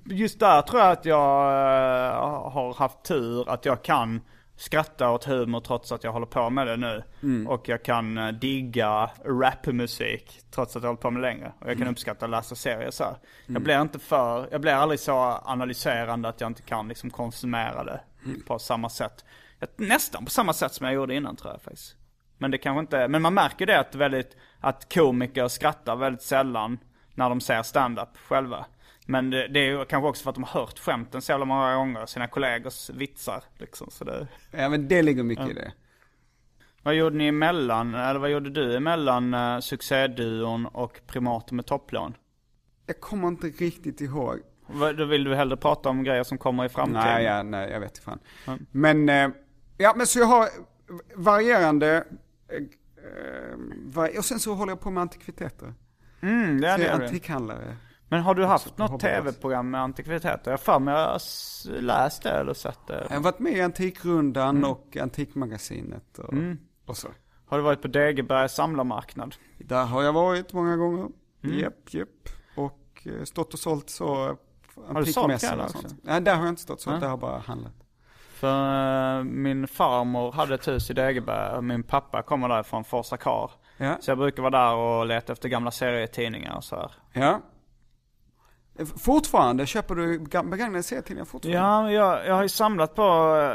[0.05, 4.21] just där tror jag att jag eh, har haft tur att jag kan
[4.59, 7.03] skratta åt humor trots att jag håller på med det nu.
[7.47, 11.53] Och jag kan eh, digga rapmusik trots att jag håller på med det längre.
[11.61, 13.15] Och jag kan uppskatta att läsa serier så här.
[13.45, 17.83] Jag blir inte för, jag blir aldrig så analyserande att jag inte kan liksom konsumera
[17.83, 17.99] det
[18.47, 19.25] på samma sätt.
[19.75, 21.95] Nästan på samma sätt som jag gjorde innan tror jag faktiskt.
[22.37, 26.79] Men det kanske inte, men man märker det att väldigt, att komiker skrattar väldigt sällan
[27.15, 28.65] när de ser stand-up själva.
[29.05, 31.75] Men det, det är kanske också för att de har hört skämten så jävla många
[31.75, 33.89] gånger, sina kollegors vitsar liksom.
[33.91, 35.71] Så det, Ja men det ligger mycket i det.
[36.83, 42.13] vad gjorde ni emellan, eller vad gjorde du emellan uh, succéduon och primater med topplån?
[42.85, 44.39] Jag kommer inte riktigt ihåg.
[44.67, 47.03] Vad- Då vill du hellre prata om grejer som kommer i framtiden?
[47.03, 48.19] Nej, ja, nej, jag vet inte fan.
[48.71, 49.29] Men, eh,
[49.77, 50.47] ja men så jag har
[51.15, 52.03] varierande, var-
[54.17, 55.73] och sen så håller jag på med antikviteter.
[56.21, 57.77] Mm, det är så jag är antikhandlare.
[58.09, 60.51] Men har du haft något tv-program med antikviteter?
[60.51, 63.07] Jag för mig jag har läst det eller sett det.
[63.09, 66.33] Jag har varit med i Antikrundan och Antikmagasinet och,
[66.85, 67.07] och så.
[67.45, 69.35] Har du varit på Degebergs samlarmarknad?
[69.57, 71.07] Där har jag varit många gånger.
[71.41, 72.29] Japp, japp.
[72.55, 74.37] Och eh, stått och sålt så
[74.87, 75.87] Har du sålt och också?
[76.01, 76.99] Nej, där har jag inte stått så, Nej.
[76.99, 77.86] där har jag bara handlat.
[78.39, 82.83] För eh, min farmor hade ett hus i Degeberg och min pappa kommer där från
[82.83, 83.51] Forsa Kar.
[83.77, 83.97] Ja.
[84.01, 86.91] Så jag brukar vara där och leta efter gamla serietidningar och så här.
[87.13, 87.41] Ja.
[88.97, 91.57] Fortfarande, köper du begagnade serietidningar fortfarande?
[91.59, 93.01] Ja, jag, jag har ju samlat på,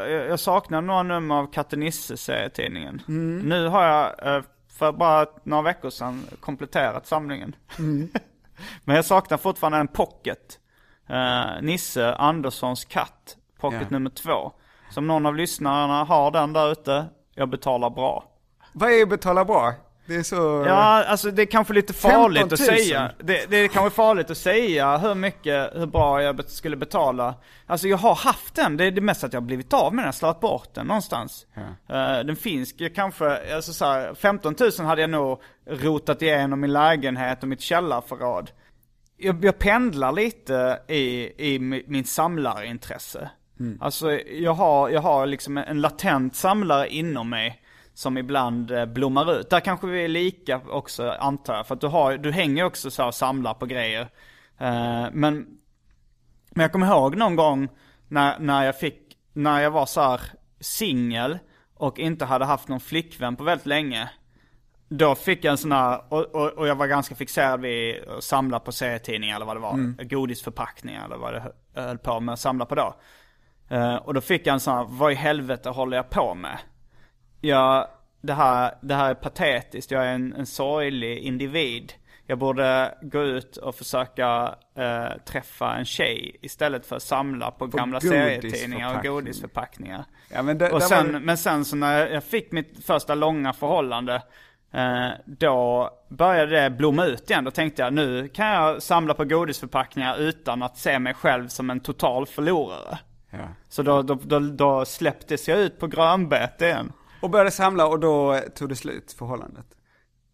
[0.09, 3.03] jag, jag saknar några nummer av Katte Nisse serietidningen.
[3.45, 4.43] Nu har jag eh,
[4.79, 7.57] för bara några veckor sedan kompletterat samlingen.
[8.85, 10.59] Men jag saknar fortfarande en pocket.
[11.09, 13.87] Eh, Nisse Anderssons katt, pocket Ja.
[13.91, 14.53] nummer två.
[14.93, 18.25] Som någon av lyssnarna har den där ute, jag betalar bra.
[18.73, 19.75] Vad är betala bra?
[20.07, 20.65] Det är så...
[20.67, 22.53] Ja, alltså det är kanske lite farligt 15 000.
[22.53, 23.11] att säga.
[23.19, 27.35] Det, det är kanske farligt att säga hur mycket, hur bra jag skulle betala.
[27.67, 30.05] Alltså jag har haft den, det är det mest att jag har blivit av med
[30.05, 31.47] den, slagit bort den någonstans.
[31.87, 31.95] Ja.
[31.97, 36.61] Eh, den finns ju kanske, alltså så här, 15 000 hade jag nog rotat igenom
[36.61, 38.51] min lägenhet och mitt källarförråd.
[39.17, 43.31] Jag, jag pendlar lite i, i mi- min samlarintresse.
[43.81, 47.63] Alltså jag har, jag har liksom en latent samlare inom mig
[47.95, 49.51] som ibland eh, blommar ut.
[49.51, 51.67] Där kanske vi är lika också antar jag.
[51.67, 54.01] För att du, har, du hänger också så och samlar på grejer.
[54.59, 55.47] Eh, men,
[56.51, 57.69] men jag kommer ihåg någon gång
[58.09, 58.99] när, när jag fick,
[59.33, 60.19] när jag var så
[60.61, 61.39] singel
[61.75, 64.11] och inte hade haft någon flickvän på väldigt länge.
[64.89, 68.25] Då fick jag en sån här, och, och, och jag var ganska fixerad vid att
[68.25, 70.05] samla på serietidningar eller vad det var.
[70.05, 72.95] Godisförpackningar eller vad det höll på med att samla på då.
[73.69, 76.59] Eh, och då fick jag en sån här, vad i helvete håller jag på med?
[77.41, 77.87] Jag,
[78.23, 81.93] det här, det här är patetiskt, jag är en, en sorglig individ.
[82.27, 87.69] Jag borde gå ut och försöka eh, träffa en tjej istället för att samla på,
[87.69, 90.05] På gamla serietidningar och godisförpackningar.
[90.35, 93.53] Ja, men det- och sen, var- Men sen så när jag fick mitt första långa
[93.53, 94.23] förhållande,
[94.73, 97.45] eh, då började det blomma ut igen.
[97.45, 101.71] Då tänkte jag, nu kan jag samla på godisförpackningar utan att se mig själv som
[101.71, 102.99] en total förlorare.
[103.33, 103.49] Ja.
[103.69, 106.93] Så då, då, då, då släpptes jag ut på grönbete igen.
[107.21, 109.67] Och började samla och då tog det slut, förhållandet.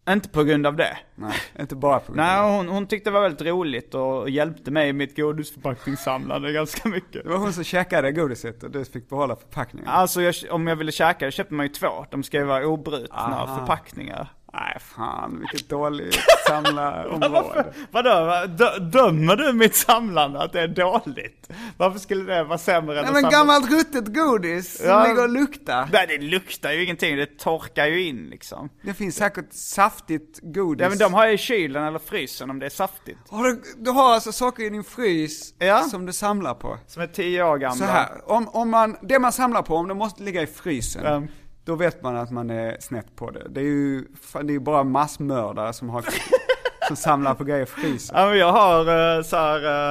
[0.09, 0.97] Inte på grund av det.
[1.15, 4.29] Nej, inte bara på grund av Nej, hon, hon tyckte det var väldigt roligt och
[4.29, 7.23] hjälpte mig i mitt godisförpackningssamlande ganska mycket.
[7.23, 9.89] Det var hon som käkade godiset och du fick behålla förpackningen.
[9.89, 12.05] Alltså jag, om jag ville käka det köpte man ju två.
[12.11, 13.57] De ska ju vara obrutna Aha.
[13.57, 14.29] förpackningar.
[14.59, 17.73] Nej fan, vilket dåligt samlarområde.
[17.91, 18.09] Vadå?
[18.25, 21.49] Va- dö- Dömer du mitt samlande att det är dåligt?
[21.77, 25.03] Varför skulle det vara sämre än Nej men gammalt ruttet godis som Ja.
[25.07, 25.89] ligger och luktar.
[25.93, 28.69] Nej det luktar ju ingenting, det torkar ju in liksom.
[28.81, 30.83] Det finns säkert saftigt godis.
[30.83, 33.19] Ja men de har jag i kylen eller frysen om det är saftigt.
[33.29, 35.79] Har du, du har alltså saker i din frys Ja.
[35.83, 36.77] som du samlar på?
[36.87, 37.75] Som är tio år gamla.
[37.85, 41.03] Så här, om, om man, det man samlar på, om det måste ligga i frysen,
[41.05, 41.23] Ja.
[41.69, 43.49] Då vet man att man är snett på det.
[43.49, 46.05] Det är ju, fan, det är ju bara massmördare som har,
[46.87, 48.15] som samlar på grejer frysen.
[48.19, 49.89] Ja men jag har uh, så här,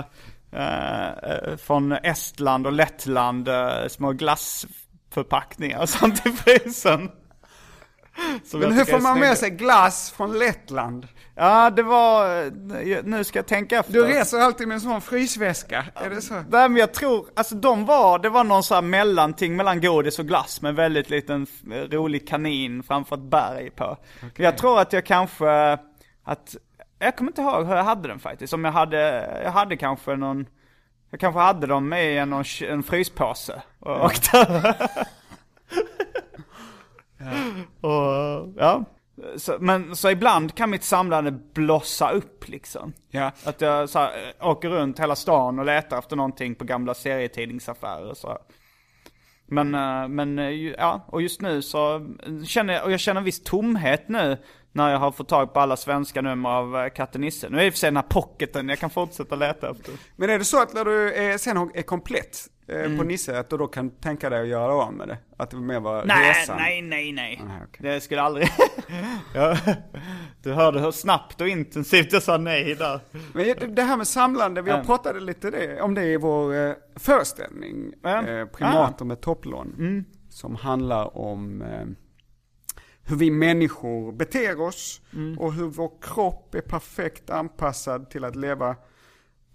[0.53, 7.11] eh, eh, från Estland och Lettland uh, små glassförpackningar och sånt i frysen.
[8.53, 11.09] Men hur får man med sig glass från Lettland?
[11.41, 12.53] Ja det var, eh,
[13.05, 13.93] nu ska jag tänka efter.
[13.93, 16.35] Du reser alltid med en sån frysväska, är det så?
[16.35, 20.19] Nej men jag tror, alltså de var, det var någon sån här mellanting mellan godis
[20.19, 23.97] och glass med väldigt liten f- rolig kanin framför ett berg på.
[24.37, 25.79] Jag tror att jag kanske,
[26.25, 26.57] att,
[26.99, 28.53] jag kommer inte ihåg hur jag hade den faktiskt.
[28.53, 28.99] Om jag hade,
[29.45, 30.47] jag hade kanske någon,
[31.11, 34.75] jag kanske hade dem med i en, en fryspåse och åkte över.
[37.81, 38.85] Och, ja.
[39.37, 42.93] Så, men så ibland kan mitt samlande blossa upp liksom.
[43.11, 43.33] Ja.
[43.45, 46.95] Att jag så här, eh, åker runt hela stan och letar efter någonting på gamla
[46.95, 48.29] serietidningsaffärer så.
[48.29, 48.39] här.
[49.47, 52.07] Men, eh, men eh, ja, och just nu så
[52.47, 54.39] känner jag, och jag känner en viss tomhet nu
[54.73, 57.49] när jag har fått tag på alla svenska nummer av Katte Nisse.
[57.49, 59.95] Nu är det i och för sig den här pocketen jag kan fortsätta leta efter.
[60.17, 62.99] Men är det så att när du är, sen är komplett Mm.
[62.99, 65.19] på Nisse, att du då kan tänka dig att göra av med det?
[65.37, 66.57] Att det mer var Nej, resan?
[66.57, 67.41] nej, nej, nej.
[67.47, 67.93] Nej, okej.
[67.93, 68.49] Det skulle aldrig...
[69.35, 69.57] ja,
[70.43, 73.01] du hörde hur snabbt och intensivt jag sa nej där.
[73.33, 74.85] Men det- här med samlande, vi har Ja.
[74.85, 78.27] pratat lite det, om det i vår eh, föreställning, Ja.
[78.27, 80.05] eh, Primater med topplån.
[80.29, 81.87] Som handlar om eh,
[83.03, 85.01] hur vi människor beter oss
[85.39, 88.77] och hur vår kropp är perfekt anpassad till att leva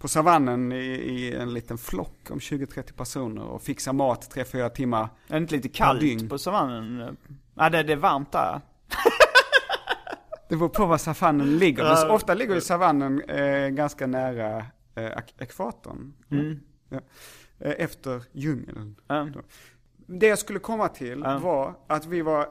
[0.04, 5.02] på savannen i, i en liten flock om 20-30 personer och fixa mat 3-4 timmar.
[5.28, 7.16] Är det inte lite kallt på savannen?
[7.54, 8.60] Ja, det, det är varmt där.
[10.48, 11.82] Det beror på var savannen ligger.
[11.84, 14.56] Men ofta ligger ju savannen eh, ganska nära
[14.94, 16.12] eh, ek- ekvatorn.
[16.88, 17.00] Ja.
[17.58, 18.96] Eh, efter djungeln.
[19.06, 19.40] Då.
[20.06, 22.48] Det jag skulle komma till var att vi var,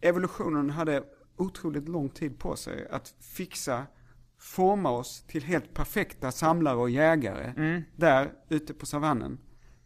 [0.00, 1.02] evolutionen hade
[1.36, 3.86] otroligt lång tid på sig att fixa,
[4.40, 7.52] forma oss till helt perfekta samlare och jägare.
[7.96, 9.38] Där ute på savannen.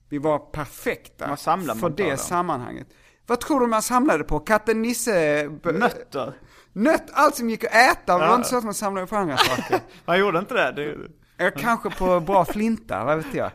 [0.08, 2.16] Vi var perfekta för det då?
[2.16, 2.86] sammanhanget.
[3.26, 4.40] Vad tror du man samlade på?
[4.40, 5.48] Katten Nisse?
[5.64, 6.34] Nötter.
[6.72, 8.18] Nöt, allt som gick att äta.
[8.18, 9.80] Det var inte så att man samlade på andra saker.
[10.04, 10.96] Man gjorde inte det?
[11.38, 11.50] det...
[11.50, 13.50] Kanske på bra flinta, vad vet jag.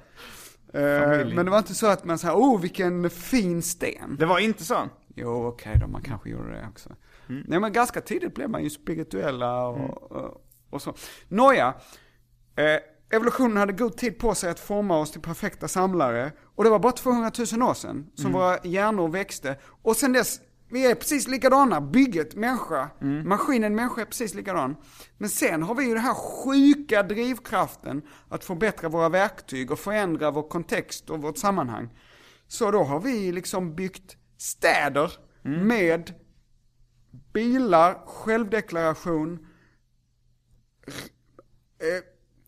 [0.73, 4.15] Eh, men det var inte så att man sa, oh vilken fin sten.
[4.19, 4.89] Det var inte så?
[5.15, 6.89] Jo, okej då, man kanske gjorde det också.
[7.27, 10.93] Nej, men ganska tidigt blev man ju spirituella och, och, och så.
[11.27, 11.73] Nåja,
[12.55, 12.79] eh,
[13.11, 16.31] evolutionen hade god tid på sig att forma oss till perfekta samlare.
[16.55, 19.57] Och det var bara 200 000 år sedan som våra hjärnor växte.
[19.81, 20.39] Och sen dess,
[20.71, 21.81] vi är precis likadana.
[21.81, 22.89] Bygget, människa,
[23.25, 24.75] maskinen människa är precis likadan.
[25.17, 30.31] Men sen har vi ju den här sjuka drivkraften att förbättra våra verktyg och förändra
[30.31, 31.89] vår kontext och vårt sammanhang.
[32.47, 35.11] Så då har vi liksom byggt städer
[35.41, 36.13] med
[37.33, 39.47] bilar, självdeklaration,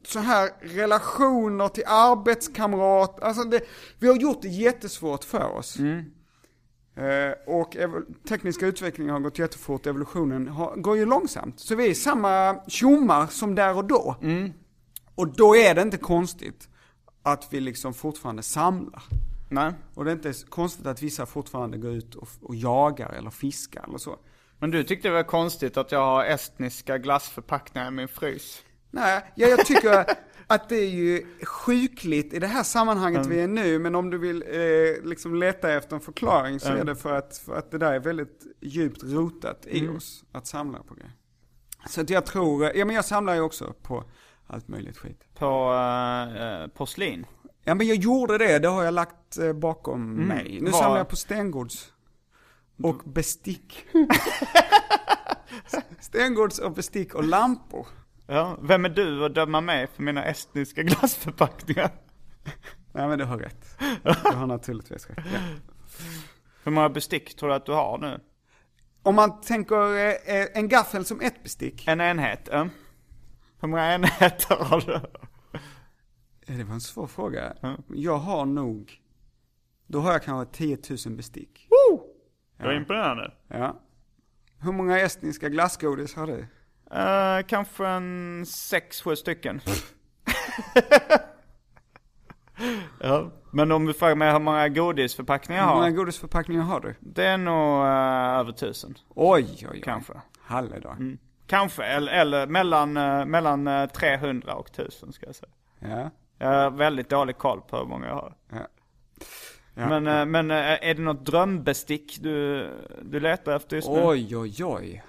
[0.03, 3.19] så här relationer till arbetskamrat.
[3.19, 3.61] Alltså det,
[3.99, 5.77] vi har gjort det jättesvårt för oss.
[6.95, 7.77] Eh, och
[8.29, 11.59] tekniska utvecklingen har gått jättefort, evolutionen har, går ju långsamt.
[11.59, 14.15] Så vi är samma tjommar som där och då.
[15.15, 16.69] Och då är det inte konstigt
[17.23, 19.03] att vi liksom fortfarande samlar.
[19.49, 19.73] Nej.
[19.93, 23.83] Och det är inte konstigt att vissa fortfarande går ut och, och jagar eller fiskar
[23.87, 24.19] eller så.
[24.61, 28.63] Men du tyckte det var konstigt att jag har estniska glassförpackningar i min frys?
[28.91, 30.05] Nej, ja, jag tycker
[30.47, 34.17] att det är ju sjukligt i det här sammanhanget vi är nu, men om du
[34.17, 37.77] vill eh, liksom leta efter en förklaring så är det för att, för att det
[37.77, 41.11] där är väldigt djupt rotat i oss, att samla på grejer.
[41.89, 44.03] Så att jag tror, ja men jag samlar ju också på
[44.47, 45.23] allt möjligt skit.
[45.33, 47.25] På uh, porslin.
[47.63, 50.59] Ja men jag gjorde det, det har jag lagt eh, bakom mig.
[50.61, 51.93] Nu Vad- samlar jag på stengods.
[52.83, 53.85] Och bestick.
[55.99, 57.87] stengods och bestick och lampor.
[58.27, 58.57] Ja.
[58.61, 61.89] Vem är du att döma mig för mina estniska glassförpackningar?
[62.93, 63.77] Nej men du har rätt.
[64.23, 65.17] Du har naturligtvis rätt.
[65.33, 65.39] Ja.
[66.63, 68.19] Hur många bestick tror du att du har nu?
[69.03, 71.87] Om man tänker eh, eh, en gaffel som ett bestick.
[71.87, 72.49] En enhet?
[72.51, 72.67] Ja.
[73.61, 74.93] Hur många enheter har du?
[74.93, 77.53] Eh, Det var en svår fråga.
[77.87, 79.01] Jag har nog,
[79.87, 81.67] då har jag kanske 10 000 bestick.
[82.61, 83.31] Det var imponerande.
[83.47, 83.75] Ja.
[84.59, 86.45] Hur många estniska glassgodis har du?
[86.95, 89.61] Uh, kanske en sex, sju stycken.
[92.99, 93.31] ja.
[93.51, 95.91] Men om du frågar mig hur många godisförpackningar jag Hur många har?
[95.91, 96.95] godisförpackningar har du?
[96.99, 98.97] Det är nog eh, över tusen.
[99.09, 99.81] Oj, oj, oj.
[99.81, 100.13] Kanske.
[100.41, 101.17] Halledag.
[101.47, 105.51] Kanske, eller, eller mellan, eh, mellan eh, 300 och 1000 ska jag säga.
[105.79, 106.09] Ja.
[106.37, 108.33] Jag har väldigt dålig koll på hur många jag har.
[108.49, 108.57] Ja.
[109.73, 109.89] Ja.
[109.89, 112.69] Men, eh, men eh, är det något drömbestick du,
[113.01, 114.01] du letar efter just nu?
[114.03, 115.03] Oj, oj, oj.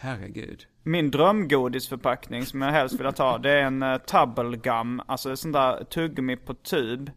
[0.00, 0.66] Herregud.
[0.82, 5.52] Min drömgodisförpackning som jag helst vill ta, det är en uh, tubble gum, alltså sån
[5.52, 7.10] där tuggummi på tub.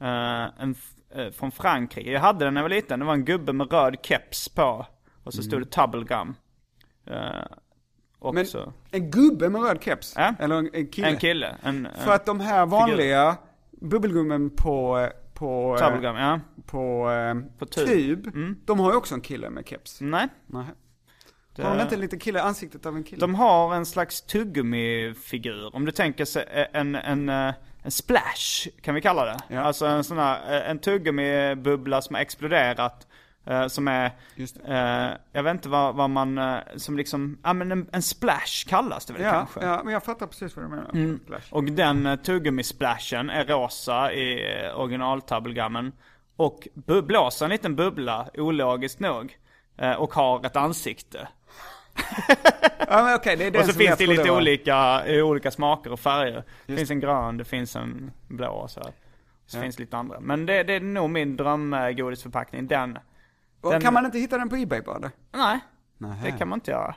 [0.00, 0.74] eh, en,
[1.14, 2.10] eh, från Frankrike.
[2.10, 4.86] Jag hade den när jag var liten, det var en gubbe med röd keps på.
[5.24, 6.34] Och så stod det tubble gum.
[7.10, 8.46] Uh, Men
[8.90, 10.14] en gubbe med röd keps?
[10.16, 10.34] Ja.
[10.38, 11.08] Eller en, en kille?
[11.08, 11.56] En kille.
[11.62, 13.36] En, För att de här vanliga
[13.70, 16.40] bubbelgummen på, på, eh, Tubble gum, ja.
[16.66, 17.86] på, eh, På tub.
[17.88, 18.30] tub,
[18.64, 20.00] de har ju också en kille med keps.
[20.00, 20.28] Nej.
[20.46, 20.64] Nej.
[21.56, 23.20] Det- Har de inte en liten kille, ansiktet av en kille?
[23.20, 25.76] De har en slags tuggummi-figur.
[25.76, 29.36] Om du tänker sig en, en, eh, en splash, kan vi kalla det.
[29.48, 29.60] Ja.
[29.60, 33.06] Alltså en sån här, eh, en tuggummi-bubbla som har exploderat.
[33.46, 37.52] Eh, Som är, Just eh, jag vet inte vad, vad man, eh, som liksom, ja
[37.52, 39.60] men en, en splash kallas det väl ja, kanske?
[39.64, 41.18] ja, men jag fattar precis vad du menar.
[41.26, 41.52] Flash.
[41.54, 44.40] Och den tuggummi-splashen är rosa i
[44.76, 45.92] original-tubblegummen.
[46.36, 49.38] Och bu- blåser en liten bubbla, ologiskt nog.
[49.98, 51.28] Och har ett ansikte.
[52.88, 55.92] Ja men okej, det är den Och så som finns det lite olika, olika smaker
[55.92, 56.44] och färger.
[56.66, 58.92] Det finns en grön, det finns en blå och så här.
[59.46, 59.62] Så Ja.
[59.62, 60.20] finns lite andra.
[60.20, 62.66] Men det, det är nog min drömgodisförpackning.
[62.66, 62.98] Den,
[63.70, 65.10] den- Kan man inte hitta den på Ebay bara?
[65.32, 65.58] nej.
[65.98, 66.18] Nej.
[66.24, 66.94] Det kan man inte göra.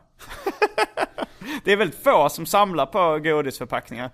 [1.63, 4.11] det är väldigt få som samlar på godisförpackningar.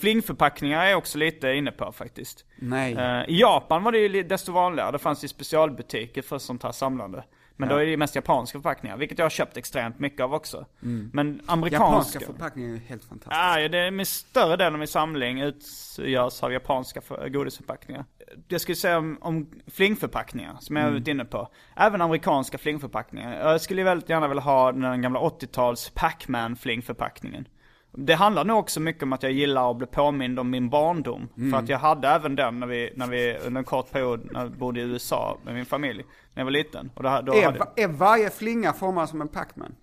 [0.00, 2.44] Flingförpackningar är också lite inne på faktiskt.
[2.56, 2.92] Nej.
[2.94, 4.92] Eh, I Japan var det ju desto vanligare.
[4.92, 7.24] Det fanns ju specialbutiker för sånt här samlande.
[7.56, 10.34] Men då är det ju mest japanska förpackningar, vilket jag har köpt extremt mycket av
[10.34, 10.66] också.
[11.12, 11.84] Men amerikanska...
[11.86, 13.36] Japanska förpackningar är helt fantastiska.
[13.36, 18.04] Ja, ja, det är min större del av min samling utgörs av japanska för, godisförpackningar.
[18.48, 21.48] Jag skulle säga om, om flingförpackningar, som jag har varit inne på.
[21.76, 23.50] Även amerikanska flingförpackningar.
[23.50, 27.48] Jag skulle väldigt gärna vilja ha den gamla 80-tals Pac-Man flingförpackningen.
[27.94, 31.28] Det handlar nog också mycket om att jag gillar att bli påmind om min barndom.
[31.50, 34.44] För att jag hade även den när vi, när vi under en kort period, när
[34.44, 36.04] vi bodde i USA med min familj.
[36.34, 36.90] När jag var liten.
[36.94, 37.84] Och då, då Är, hade jag...
[37.84, 39.74] är varje flinga formad som en Pac-Man?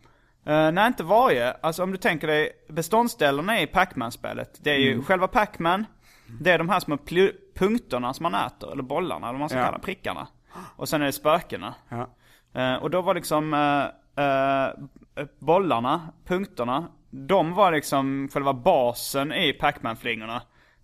[0.47, 1.51] Uh, nej, inte varje.
[1.51, 4.59] Alltså om du tänker dig beståndsdelarna i Pac-Man-spelet.
[4.63, 5.85] Det är ju själva Pac-Man,
[6.41, 6.97] det är de här små
[7.55, 9.65] punkterna som man äter, eller bollarna, eller vad man ska Ja.
[9.65, 10.27] kalla prickarna.
[10.75, 11.73] Och sen är det spökena.
[11.89, 12.09] Ja.
[12.61, 19.53] Eh, och då var liksom eh, eh, bollarna, punkterna, de var liksom själva basen i
[19.53, 20.41] Pac-Man-flingorna.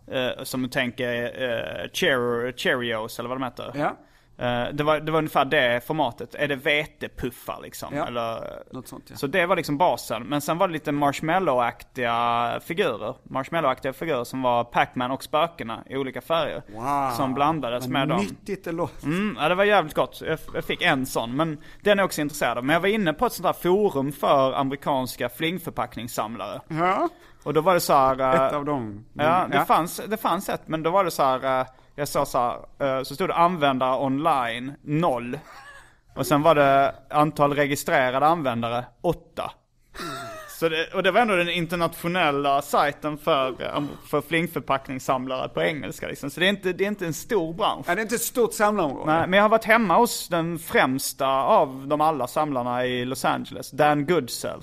[0.08, 3.72] Eh, som du tänker uh, Cheer- Cheerios eller vad de heter.
[3.76, 3.98] Ja.
[4.38, 6.36] Eh, det, var, det var ungefär det formatet.
[6.36, 7.96] Är det vetepuffar liksom?
[7.96, 8.08] Ja.
[8.08, 9.16] Eller, Något sånt ja.
[9.16, 10.24] så det var liksom basen.
[10.24, 13.16] Men sen var det lite marshmallow-aktiga figurer.
[13.24, 16.64] Marshmallow-aktiga figurer som var Pac-Man och spökena i olika färger.
[16.68, 17.12] Wow.
[17.12, 18.18] Som blandades Vad med dem.
[18.20, 19.06] nyttigt det låter.
[19.08, 20.22] Mm, ja, det var jävligt gott.
[20.26, 21.36] Jag, jag fick en sån.
[21.36, 22.64] Men den är jag också intresserad av.
[22.66, 26.62] Men jag var inne på ett sånt här forum för amerikanska flingförpackningssamlare.
[26.68, 27.10] Ja.
[27.44, 28.20] Och då var det så här...
[28.20, 29.06] eh, Ett av dem.
[29.14, 31.66] Ja, det, Fanns, det fanns ett, men då var det så här.
[31.96, 35.40] Jag sa så här, eh, så stod det användare online, noll.
[36.16, 39.52] Och sen var det antal registrerade användare, åtta.
[40.60, 46.08] Så det, och det var ändå den internationella sajten för, eh, för flingförpackningssamlare på engelska
[46.08, 46.30] liksom.
[46.30, 47.86] Så det är inte, det är inte en stor bransch.
[47.88, 49.14] Ja, det är inte ett stort samlarområde.
[49.14, 53.26] Nej, men jag har varit hemma hos den främsta av de alla samlarna i Los
[53.26, 54.62] Angeles, Dan Goodsell.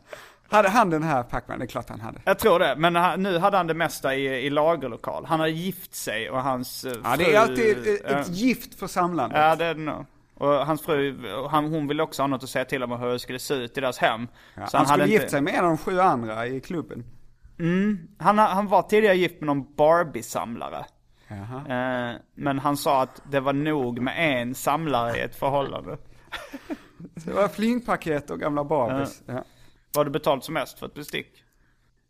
[0.54, 1.60] Hade han den här Pac-Man?
[1.60, 2.20] Det är klart han hade.
[2.26, 5.26] Jag tror det, men han, nu hade han det mesta i, i lagerlokal.
[5.26, 8.30] Han hade gift sig och hans eh, Ja, det fru- är alltid ett, ett, ett
[8.30, 9.40] gift för samlandet.
[9.40, 10.06] Ja, det är det nog.
[10.36, 11.18] Och hans fru,
[11.50, 13.78] han, hon ville också ha något att säga till om hur det skulle se ut
[13.78, 14.28] i deras hem.
[14.56, 17.04] Ja, Så han, skulle hade gift sig med en av de sju andra i klubben.
[18.20, 20.86] Han, han var tidigare gift med någon Barbie-samlare.
[21.30, 25.98] Eh, men han sa att det var nog med en samlare i ett förhållande.
[27.26, 29.22] Det var flingpaket och gamla Barbies.
[29.26, 29.44] Ja.
[29.94, 31.44] Vad har du betalt som mest för ett bestick?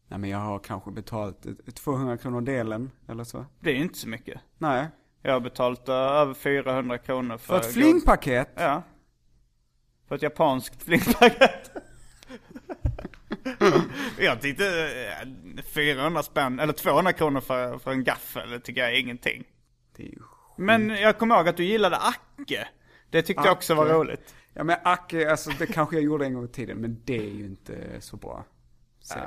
[0.08, 3.46] Nej men jag har kanske betalat eh, 200 kronor delen, eller så.
[3.60, 4.42] Det är ju inte så mycket.
[4.58, 4.88] Nej.
[5.22, 7.60] Jag har betalt eh, över 400 kronor för...
[7.60, 8.50] För ett flingpaket?
[8.56, 8.84] Ja.
[10.08, 11.72] För ett japanskt flingpaket.
[14.20, 14.66] jag tyckte
[15.58, 19.44] eh, 400 spänn, eller 200 kronor för, för en gaffel, det tycker jag är ingenting.
[19.96, 20.20] Det är ju...
[20.58, 22.68] Men jag kommer ihåg att du gillade Acke.
[23.10, 23.94] Det tyckte jag också var Acke.
[23.94, 24.36] roligt.
[24.54, 27.32] Ja men Acke, alltså det kanske jag gjorde en gång i tiden, men det är
[27.34, 28.44] ju inte så bra.
[29.02, 29.24] serie.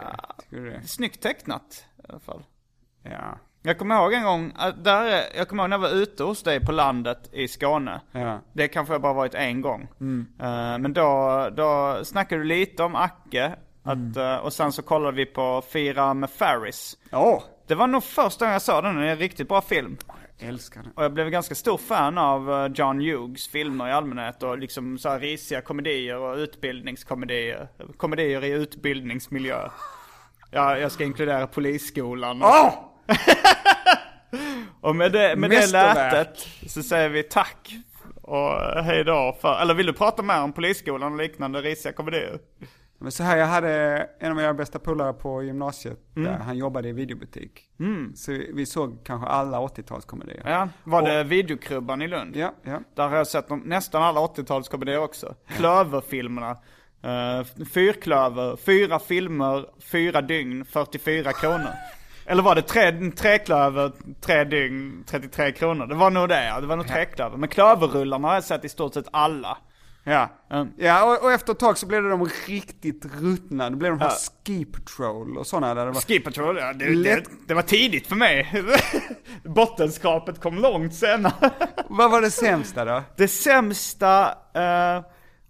[0.50, 0.82] Du det?
[0.82, 2.42] Snyggt tecknat i alla fall.
[3.02, 3.38] Ja.
[3.62, 6.24] Jag kommer ihåg en gång, att där, är- jag kommer ihåg när jag var ute
[6.24, 8.00] hos dig på landet i Skåne.
[8.12, 8.40] Ja.
[8.52, 9.82] Det kanske jag bara varit en gång.
[10.40, 13.56] Eh, men då, då snackade du lite om Acke.
[13.82, 16.96] Att, eh, och sen så kollade vi på Fira med Ferris.
[17.12, 17.42] Åh!
[17.66, 19.96] Det var nog första gången jag såg den, det är en riktigt bra film.
[20.39, 20.89] Jag älskar det.
[20.95, 24.99] Och jag blev ganska stor fan av eh, John Hughes filmer i allmänhet och liksom
[24.99, 27.68] så här risiga komedier och utbildningskomedier.
[27.97, 29.68] Komedier i utbildningsmiljö.
[30.51, 32.43] Ja, jag ska inkludera polisskolan.
[32.43, 32.74] Åh!
[34.80, 37.74] Och med det, med det lätet så säger vi tack
[38.22, 42.39] och hej då för, eller vill du prata mer om polisskolan och liknande risiga komedier?
[42.99, 43.70] Men så här, jag hade
[44.18, 47.62] en av mina bästa polare på gymnasiet, där han jobbade i videobutik.
[48.14, 50.42] Så vi såg kanske alla 80-talskomedier.
[50.44, 52.36] Ja, var det videokrubban i Lund?
[52.36, 52.80] Ja, ja.
[52.94, 55.34] Där har jag sett de, nästan alla 80-talskomedier också.
[55.49, 56.57] Klöverfilmerna.
[57.05, 61.70] Uh, fyrklöver, fyra filmer, fyra dygn, 44 kronor.
[62.26, 65.86] Eller var det tre, treklöver, tre dygn, 33 kronor?
[65.86, 67.36] Det var nog det ja, det var nog treklöver.
[67.36, 69.59] Men klöverrullarna har jag sett i stort sett alla.
[70.09, 70.68] Ja, Mm.
[70.76, 73.70] ja och, och efter ett tag så blev det de riktigt ruttna.
[73.70, 74.11] Det blev de här
[74.44, 76.00] Ski Patrol och sådana där det var...
[76.00, 78.52] Ski Patrol, ja, det, det, Lätt- det var tidigt för mig.
[79.44, 81.50] Bottenskrapet kom långt senare.
[81.88, 83.02] Vad var det sämsta då?
[83.16, 85.04] Det sämsta, eh,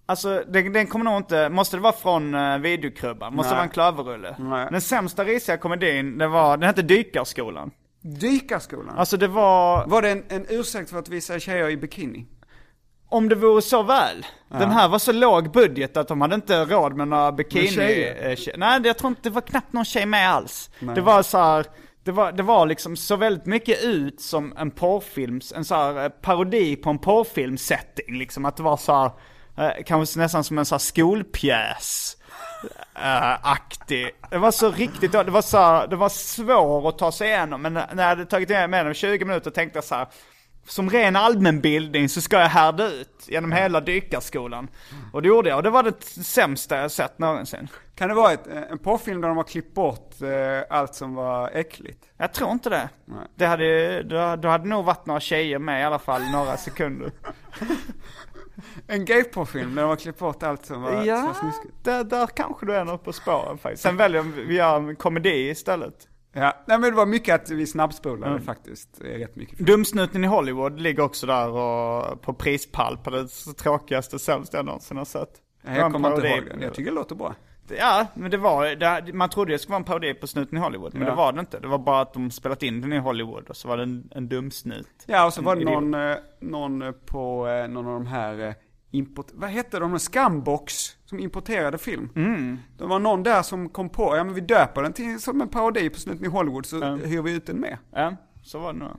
[0.06, 3.34] alltså den, den kommer nog inte, måste det vara från uh, videokrubban?
[3.34, 3.56] Måste det Nej.
[3.58, 4.36] vara en klöverrulle?
[4.38, 4.68] Nej.
[4.70, 7.70] Den sämsta risiga komedin, det var, den hette Dykarskolan.
[8.20, 8.98] Dykarskolan?
[8.98, 12.26] Alltså det var, Var det en, en ursäkt för att visa tjejer i bikini?
[13.16, 14.26] Om det vore så väl.
[14.48, 17.62] Den här var så låg budget att de hade inte råd med några bikini...
[17.76, 20.70] Med eh, tje- Nej, jag tror inte, det var knappt någon tjej med alls.
[20.94, 21.66] Det var så här,
[22.04, 26.04] det var, det var liksom så väldigt mycket ut som en porrfilms, en så här
[26.04, 28.44] eh, parodi på en porrfilmsetting liksom.
[28.44, 29.10] Att det var så här,
[29.66, 32.16] eh, kanske nästan som en så här skolpjäs.
[32.94, 34.10] eh, aktig.
[34.30, 37.62] Det var så riktigt, det var så här, det var svårt att ta sig igenom.
[37.62, 40.06] Men när när jag hade tagit med mig 20 minuter tänkte jag så här.
[40.68, 44.68] Som ren allmänbildning så ska jag härda ut genom hela dykarskolan.
[45.12, 47.68] Och det gjorde jag, och det var det sämsta jag sett någonsin.
[47.94, 51.14] Kan det vara ett, eh, en porrfilm där de har klippt bort eh, allt som
[51.14, 52.04] var äckligt?
[52.16, 52.88] Jag tror inte det.
[53.04, 53.18] Nej.
[53.34, 57.10] Det hade, då, då hade nog varit några tjejer med i alla fall några sekunder.
[58.86, 61.74] En gayporrfilm där de har klippt bort allt som var, som var Ja, snuskigt?
[61.84, 63.82] där, där kanske du är något på spåren faktiskt.
[63.82, 65.94] Sen väljer vi vi gör en komedi istället.
[66.38, 69.00] Ja, nej men det var mycket att vi snabbspolade faktiskt.
[69.00, 69.58] eh, Rätt mycket.
[69.58, 73.28] Dumsnuten i Hollywood ligger också där och på prispall på det
[73.58, 75.30] tråkigaste, sämsta jag någonsin har sett.
[75.64, 76.60] Var Jag kommer inte ihåg den.
[76.62, 77.34] Jag tycker det låter bra.
[77.78, 78.66] Ja, men det var,
[79.02, 81.10] det, man trodde det skulle vara en parodi på Snuten i Hollywood, men Ja.
[81.10, 81.58] det var det inte.
[81.60, 84.08] Det var bara att de spelat in den i Hollywood och så var det en,
[84.14, 84.88] en dumsnut.
[85.06, 88.54] Ja, och så En var det någon, eh, någon på eh, någon av de här
[88.90, 89.26] import...
[89.34, 89.98] Vad hette de?
[89.98, 92.08] Scumbox som importerade film.
[92.16, 92.58] Mm.
[92.78, 95.48] Det var någon där som kom på, ja men vi döper den till som en
[95.48, 97.78] parodi på Snuten i Hollywood så hyr vi ut den med.
[97.92, 98.90] Ja, så var det nog.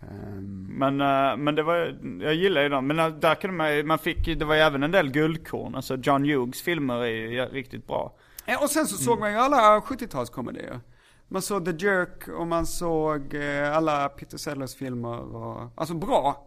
[0.00, 2.86] Ehm, Men, eh, men det var, jag gillar ju dem.
[2.86, 5.74] Men eh, där kunde man man fick, det var ju även en del guldkorn.
[5.74, 8.16] Alltså John Hughes filmer är ju riktigt bra.
[8.46, 10.80] Ja, och sen så såg man ju alla 70-talskomedier.
[11.28, 16.46] Man såg The Jerk och man såg eh, alla Peter Sellers filmer och, alltså bra,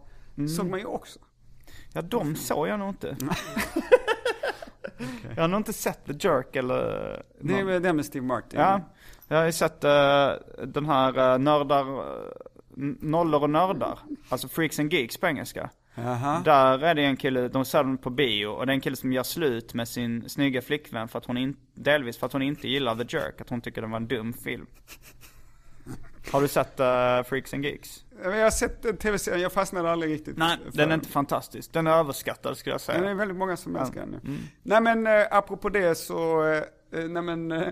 [0.56, 1.18] såg man ju också.
[1.92, 3.16] Ja, de såg jag nog inte.
[5.36, 7.22] Jag har nog inte sett The Jerk eller...
[7.40, 8.60] Det är den med Steve Martin.
[8.60, 8.80] Ja,
[9.28, 10.30] jag har ju sett eh,
[10.66, 12.04] den här uh, nördar, uh,
[13.00, 13.98] nollor och nördar.
[14.28, 15.70] Alltså Freaks and Geeks på engelska.
[15.94, 16.40] Jaha.
[16.44, 18.96] Där är det en kille, de ser den på bio, och det är en kille
[18.96, 22.42] som gör slut med sin snygga flickvän för att hon in, delvis för att hon
[22.42, 24.66] inte gillar The Jerk, att hon tycker det var en dum film.
[26.32, 28.04] Har du sett uh, Freaks and Geeks?
[28.24, 30.36] Ja, Jag har sett den tv-serien, jag fastnade aldrig riktigt.
[30.38, 31.72] Nej, den är inte fantastisk.
[31.72, 33.14] Den är överskattad skulle jag Den är säga.
[33.14, 34.14] väldigt många som älskar den.
[34.14, 34.38] Mm.
[34.62, 36.56] Nej men eh, apropå det så, eh,
[37.00, 37.68] eh, nej men eh,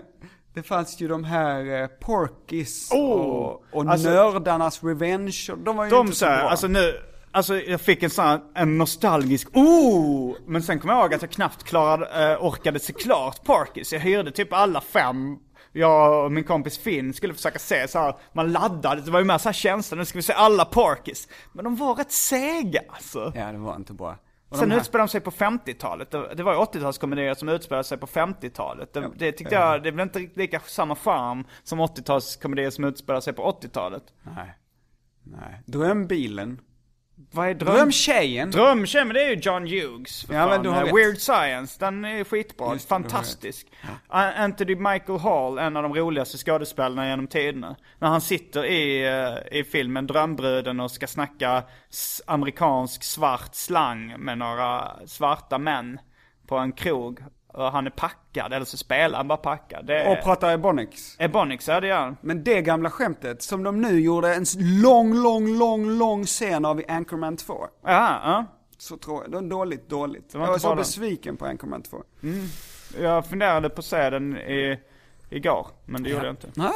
[0.53, 2.99] det fanns ju de här eh, Porkis Oh!
[2.99, 5.47] och, och Alltså- Nördarnas Revenge.
[5.57, 6.49] De var ju De inte så säger, bra.
[6.49, 6.93] alltså nu,
[7.31, 10.35] Alltså jag fick en sån här, en nostalgisk oh!
[10.47, 13.93] Men sen kom jag ihåg att jag knappt klarade, eh, orkade se klart Parkis.
[13.93, 15.37] Jag hyrde typ alla fem.
[15.77, 19.25] Jag och min kompis Finn skulle försöka se så här, man laddade, det var ju
[19.25, 21.27] med så här känsla, nu ska vi se alla Parkis.
[21.53, 23.31] Men de var rätt sega alltså.
[23.35, 24.17] Ja, det var inte bra.
[24.49, 26.11] Och Sen de här- utspelade de sig på 50-talet.
[26.11, 28.93] Det var ju 80-talskomedier som utspelade sig på 50-talet.
[28.93, 33.33] Det, det tyckte jag, det blev inte lika samma charm som 80-talskomedier som utspelade sig
[33.33, 34.03] på 80-talet.
[34.35, 34.53] Nej.
[35.23, 35.61] Nej.
[35.65, 36.59] Drömbilen.
[37.31, 37.75] Vad är dröm...
[37.75, 38.51] Drömtjejen.
[38.51, 40.25] Drömtjej, men det är ju John Hughes.
[40.29, 40.95] Ja, men du har Eh, rätt.
[40.95, 42.73] Weird Science, den är skitbra.
[42.73, 43.67] Just Fantastisk.
[44.07, 47.75] A- Anthony Michael Hall, en av de roligaste skådespelarna genom tiderna.
[47.99, 51.63] När han sitter i, eh, i filmen Drömbruden och ska snacka
[52.27, 55.99] amerikansk svart slang med några svarta män
[56.47, 57.19] på en krog.
[57.57, 59.85] Han är packad, eller så spelar han bara packad.
[59.85, 60.11] Det är...
[60.11, 61.15] Och pratar Ebonics.
[61.19, 62.17] Ebonics, ja det gör han.
[62.21, 66.79] Men det gamla skämtet som de nu gjorde en lång, lång, lång, lång scen av
[66.79, 67.67] i Anchorman 2.
[67.83, 68.45] Ja, ja.
[68.77, 69.31] Så tror jag.
[69.31, 70.35] Det var dåligt, dåligt.
[70.35, 70.77] var jag var så den.
[70.77, 72.03] besviken på Anchorman 2.
[73.01, 74.79] Jag funderade på att se den i,
[75.29, 76.47] igår, men det gjorde jag inte.
[76.55, 76.71] Nej,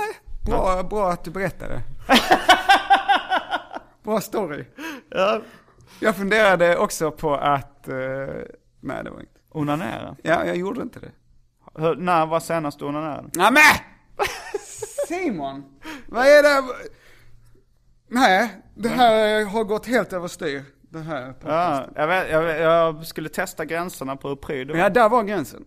[0.46, 1.82] bra, bra att du berättade.
[4.04, 4.66] bra story.
[5.10, 5.42] Ja.
[6.00, 7.96] Jag funderade också på att, eh,
[8.80, 9.41] nej det var inte.
[9.52, 10.16] Onanera.
[10.24, 11.12] Ja, jag gjorde inte det.
[11.76, 13.30] Hur, när var senast du onanerade?
[13.34, 13.62] Ja, men!
[15.08, 15.64] Simon!
[16.08, 16.74] Vad är det?
[18.10, 20.64] Nej, det här har gått helt överstyr.
[20.82, 21.34] Det här.
[21.46, 24.72] Ja, jag, vet, jag, vet, jag skulle testa gränserna på hur pryd.
[24.76, 25.64] Ja, där var gränsen.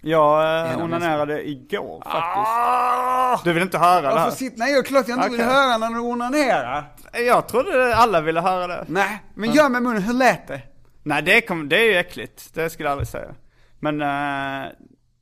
[0.00, 2.46] Jag eh, onanerade igår faktiskt.
[2.46, 3.40] Ah!
[3.44, 4.30] Du vill inte höra det här?
[4.30, 5.52] sitter, nej, klart jag inte vill Okej.
[5.52, 6.92] höra när du onanerar.
[7.12, 8.84] Jag trodde alla ville höra det.
[8.88, 10.62] Nej, men gör med munnen, hur lät det?
[11.06, 12.54] Nej, det, kom, det är ju äckligt.
[12.54, 13.34] Det skulle jag aldrig säga.
[13.80, 14.68] Men eh,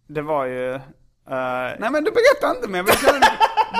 [0.09, 0.75] det var ju...
[0.75, 0.81] eh,
[1.79, 3.21] Nej men du berättar inte mer, vi kan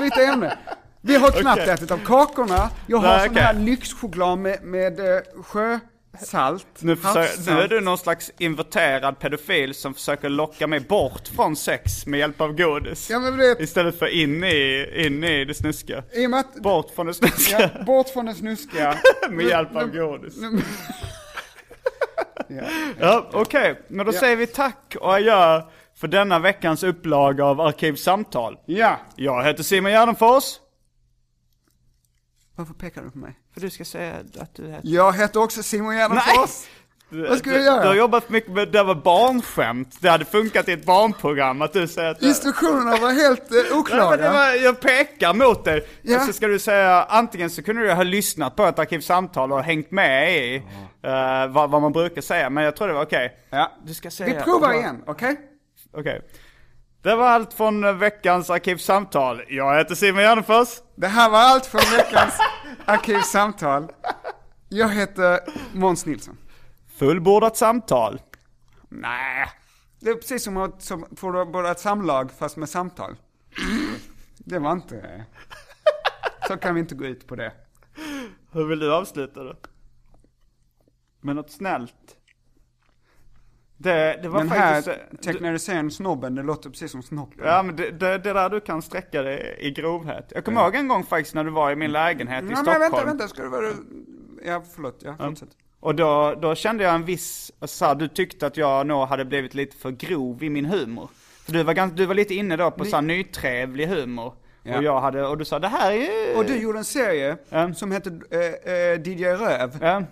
[0.03, 0.59] byta ämne.
[1.01, 1.75] Vi har knappt Okej.
[1.75, 3.65] ätit av kakorna, jag har Nej, sån här okej.
[3.65, 9.95] lyxchoklad med, med eh, sjösalt, nu, försöker, nu är du någon slags inverterad pedofil som
[9.95, 13.11] försöker locka mig bort från sex med hjälp av godis.
[13.11, 16.03] Ja vet, Istället för in i, in i det snuska.
[16.13, 17.71] i att, Bort från det snuska.
[17.75, 18.95] ja, bort från det snuskiga.
[19.31, 20.37] med hjälp av godis.
[20.37, 20.63] Nu-
[23.01, 23.81] Ja, okej.
[23.89, 24.21] Men då Ja.
[24.21, 25.63] säger vi tack och adjö
[25.95, 28.59] för denna veckans upplaga av Arkivsamtal.
[28.67, 28.97] Ja.
[29.17, 30.45] Jag heter Simon Gärdenfors.
[32.57, 33.39] Varför pekar du på mig?
[33.55, 34.81] För du ska säga att du heter...
[34.83, 36.67] Jag heter också Simon Gärdenfors.
[37.09, 37.83] Vad ska du, jag göra?
[37.83, 39.97] Du har jobbat mycket med, det var barnskämt.
[40.01, 42.23] Det hade funkat i ett barnprogram att du säger att...
[42.23, 44.17] Instruktionerna var helt eh, Nej, men oklara.
[44.17, 45.87] det var, jag pekar mot dig.
[46.03, 46.21] Ja.
[46.21, 49.91] Så ska du säga, antingen så kunde du ha lyssnat på ett arkivsamtal och hängt
[49.91, 50.57] med i
[51.03, 52.51] eh, vad, vad man brukar säga.
[52.51, 53.37] Men jag tror det var okej.
[53.51, 53.73] Ja.
[53.85, 54.39] Du ska säga...
[54.39, 54.79] Vi provar Ja.
[54.79, 55.37] igen, okej?
[55.93, 56.21] Okej.
[57.03, 59.43] Det var allt från eh, veckans arkivsamtal.
[59.49, 60.69] Jag heter Simon Gärdenfors.
[60.97, 62.35] Det här var allt från veckans
[62.85, 63.93] arkivsamtal.
[64.69, 65.41] Jag heter
[65.73, 66.37] Måns Nilsson.
[66.99, 68.21] Fullbordat samtal.
[68.89, 69.49] Nej.
[70.01, 71.05] Det är precis som att som
[71.53, 73.17] båda ett samlag fast med samtal.
[74.39, 75.25] Det var inte...
[76.49, 77.53] Så kan vi inte gå ut på det.
[78.53, 79.57] Hur vill du avsluta det?
[81.21, 82.17] Med något snällt?
[83.77, 84.99] Det, det var Den här faktiskt...
[84.99, 87.47] eh, du- teknariserande snobben, det låter precis som snoppen.
[87.47, 90.33] Ja men det, det, det där du kan sträcka dig i grovhet.
[90.35, 92.81] Jag kommer ihåg en gång faktiskt när du var i min lägenhet i Ja, Stockholm.
[92.81, 93.71] men vänta, vänta, ska du vara...
[94.45, 95.49] Ja, förlåt, ja, fortsätt.
[95.85, 99.55] Och då, då kände jag en viss, alltså, du tyckte att jag nog hade blivit
[99.55, 101.11] lite för grov i min humor.
[101.45, 104.35] För du var, ganska, du var lite inne då på så här nytrevlig humor.
[104.63, 104.77] Ja.
[104.79, 106.39] Och jag hade, och du sa det här är...
[106.39, 107.75] Och du gjorde en serie Ja.
[107.75, 109.79] som hette eh, eh, DJ Röv.
[109.81, 110.03] Ja.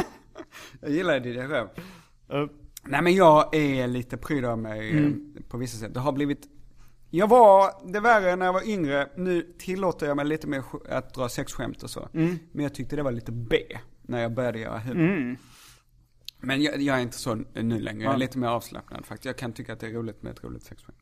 [0.80, 1.68] Jag gillar DJ Röv.
[2.32, 2.46] Eh,
[2.82, 5.10] Nej men jag är lite pryd av mig eh,
[5.48, 5.94] på vissa sätt.
[5.94, 6.42] Det har blivit,
[7.10, 11.14] jag var det värre när jag var yngre, nu tillåter jag mig lite mer att
[11.14, 12.08] dra sexskämt och så.
[12.12, 13.56] Men jag tyckte det var lite B
[14.08, 15.36] när jag började göra humor.
[16.40, 19.24] Men jag, jag är inte så nu längre, jag är lite mer avslappnad faktiskt.
[19.24, 20.98] Jag kan tycka att det är roligt med ett roligt sexskämt.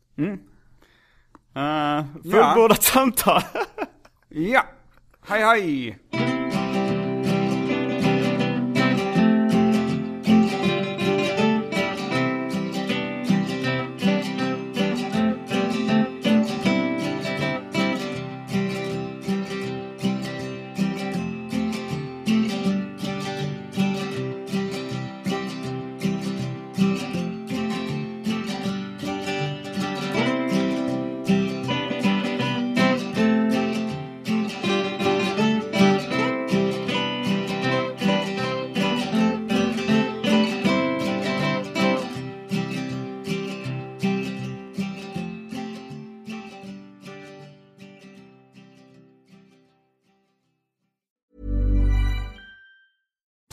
[1.54, 3.42] eh, fullbordat samtal.
[4.34, 4.64] Ja,
[5.26, 5.98] hej hej!